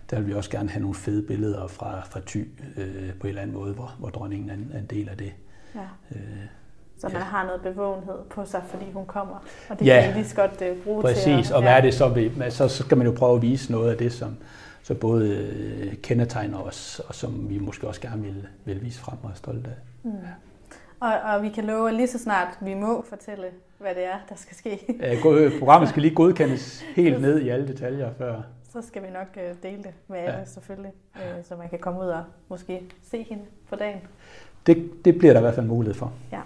der 0.09 0.19
vil 0.19 0.27
vi 0.27 0.33
også 0.33 0.49
gerne 0.49 0.69
have 0.69 0.81
nogle 0.81 0.95
fede 0.95 1.23
billeder 1.23 1.67
fra, 1.67 2.01
fra 2.09 2.19
Thy 2.27 2.47
øh, 2.77 3.13
på 3.19 3.27
en 3.27 3.29
eller 3.29 3.41
anden 3.41 3.57
måde, 3.57 3.73
hvor, 3.73 3.95
hvor 3.99 4.09
dronningen 4.09 4.49
er 4.49 4.53
en, 4.53 4.71
er 4.73 4.79
en 4.79 4.85
del 4.85 5.09
af 5.09 5.17
det. 5.17 5.33
Ja. 5.75 5.81
Øh, 6.11 6.21
så 6.97 7.07
man 7.07 7.17
ja. 7.17 7.23
har 7.23 7.45
noget 7.45 7.61
bevågenhed 7.61 8.15
på 8.29 8.45
sig, 8.45 8.61
fordi 8.69 8.85
hun 8.93 9.05
kommer. 9.05 9.43
Og 9.69 9.79
det 9.79 9.85
ja. 9.85 10.01
kan 10.05 10.13
lige 10.13 10.25
så 10.25 10.35
godt 10.35 10.61
uh, 10.71 10.83
bruge 10.83 11.01
Præcis. 11.01 11.23
til. 11.23 11.35
Præcis, 11.35 11.51
og 11.51 11.61
hvad 11.61 11.71
er 11.71 11.81
det 11.81 11.93
så? 11.93 12.09
Ved, 12.09 12.51
så, 12.51 12.67
så 12.67 12.83
skal 12.83 12.97
man 12.97 13.07
jo 13.07 13.13
prøve 13.13 13.35
at 13.35 13.41
vise 13.41 13.71
noget 13.71 13.91
af 13.91 13.97
det, 13.97 14.13
som 14.13 14.37
så 14.83 14.93
både 14.93 15.49
uh, 15.87 15.93
kendetegner 16.01 16.57
os, 16.57 17.01
og 17.07 17.15
som 17.15 17.49
vi 17.49 17.57
måske 17.57 17.87
også 17.87 18.01
gerne 18.01 18.23
vil, 18.23 18.47
vil 18.65 18.81
vise 18.81 18.99
frem 18.99 19.17
og 19.23 19.29
er 19.29 19.35
stolte 19.35 19.69
af. 19.69 19.75
Mm. 20.03 20.11
Og, 20.99 21.13
og 21.13 21.43
vi 21.43 21.49
kan 21.49 21.65
love, 21.65 21.89
at 21.89 21.95
lige 21.95 22.07
så 22.07 22.19
snart 22.19 22.47
vi 22.61 22.73
må 22.73 23.05
fortælle, 23.09 23.45
hvad 23.77 23.95
det 23.95 24.03
er, 24.03 24.17
der 24.29 24.35
skal 24.35 24.57
ske. 24.57 24.79
Ja, 24.99 25.15
programmet 25.59 25.89
skal 25.89 26.01
lige 26.01 26.15
godkendes 26.15 26.83
helt 26.95 27.21
ned 27.21 27.39
i 27.39 27.49
alle 27.49 27.67
detaljer 27.67 28.13
før. 28.17 28.41
Så 28.73 28.81
skal 28.81 29.03
vi 29.03 29.07
nok 29.09 29.27
uh, 29.35 29.41
dele 29.63 29.83
det 29.83 29.93
med 30.07 30.19
alle 30.19 30.39
ja. 30.39 30.45
selvfølgelig, 30.45 30.91
uh, 31.15 31.21
så 31.43 31.55
man 31.55 31.69
kan 31.69 31.79
komme 31.79 31.99
ud 31.99 32.07
og 32.07 32.23
måske 32.49 32.81
se 33.11 33.25
hende 33.29 33.43
på 33.69 33.75
dagen. 33.75 33.99
Det, 34.65 35.05
det 35.05 35.17
bliver 35.17 35.33
der 35.33 35.39
i 35.39 35.43
hvert 35.43 35.55
fald 35.55 35.65
mulighed 35.65 35.95
for. 35.95 36.13
Ja. 36.31 36.41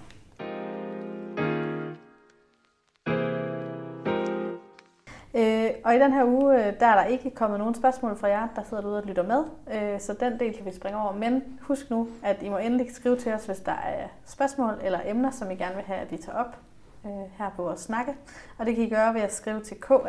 Øh, 5.38 5.70
og 5.86 5.96
i 5.96 6.00
den 6.00 6.14
her 6.14 6.24
uge, 6.26 6.68
øh, 6.68 6.80
der 6.80 6.86
er 6.86 6.96
der 6.96 7.06
ikke 7.06 7.30
kommet 7.30 7.60
nogen 7.60 7.76
spørgsmål 7.76 8.18
fra 8.18 8.28
jer, 8.28 8.48
der 8.56 8.64
sidder 8.64 8.84
derude 8.84 8.98
og 8.98 9.08
lytter 9.08 9.24
med, 9.24 9.44
øh, 9.74 10.00
så 10.00 10.16
den 10.20 10.40
del 10.40 10.54
kan 10.54 10.66
vi 10.66 10.72
springe 10.72 11.00
over. 11.00 11.14
Men 11.14 11.44
husk 11.62 11.90
nu, 11.90 12.08
at 12.24 12.44
I 12.44 12.50
må 12.50 12.58
endelig 12.58 12.96
skrive 12.96 13.18
til 13.18 13.34
os, 13.34 13.46
hvis 13.46 13.60
der 13.60 13.72
er 13.72 14.08
spørgsmål 14.26 14.74
eller 14.84 15.00
emner, 15.06 15.32
som 15.32 15.52
I 15.52 15.56
gerne 15.56 15.76
vil 15.76 15.84
have, 15.84 16.00
at 16.00 16.12
vi 16.12 16.18
tager 16.18 16.38
op 16.38 16.58
øh, 17.06 17.12
her 17.38 17.50
på 17.56 17.64
vores 17.64 17.80
snakke. 17.80 18.14
Og 18.58 18.66
det 18.66 18.76
kan 18.76 18.84
I 18.84 18.90
gøre 18.90 19.14
ved 19.14 19.22
at 19.22 19.34
skrive 19.34 19.62
til 19.62 19.80
krho 19.80 20.00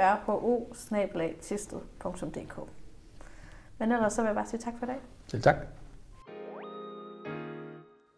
Men 3.78 3.92
ellers 3.92 4.12
så 4.12 4.22
vil 4.22 4.26
jeg 4.26 4.34
bare 4.34 4.46
sige 4.46 4.60
tak 4.60 4.74
for 4.78 4.86
i 4.86 4.88
dag. 4.88 4.98
Selv 5.26 5.42
tak. 5.42 5.56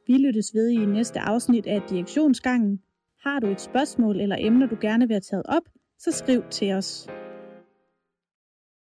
Vi 0.06 0.12
lyttes 0.12 0.54
ved 0.54 0.68
i 0.68 0.86
næste 0.86 1.20
afsnit 1.20 1.66
af 1.66 1.82
Direktionsgangen. 1.90 2.82
Har 3.20 3.40
du 3.40 3.46
et 3.46 3.60
spørgsmål 3.60 4.20
eller 4.20 4.36
emner, 4.38 4.66
du 4.66 4.76
gerne 4.80 5.06
vil 5.06 5.14
have 5.14 5.20
taget 5.20 5.46
op, 5.48 5.62
så 5.98 6.12
skriv 6.12 6.42
til 6.50 6.72
os. 6.72 7.08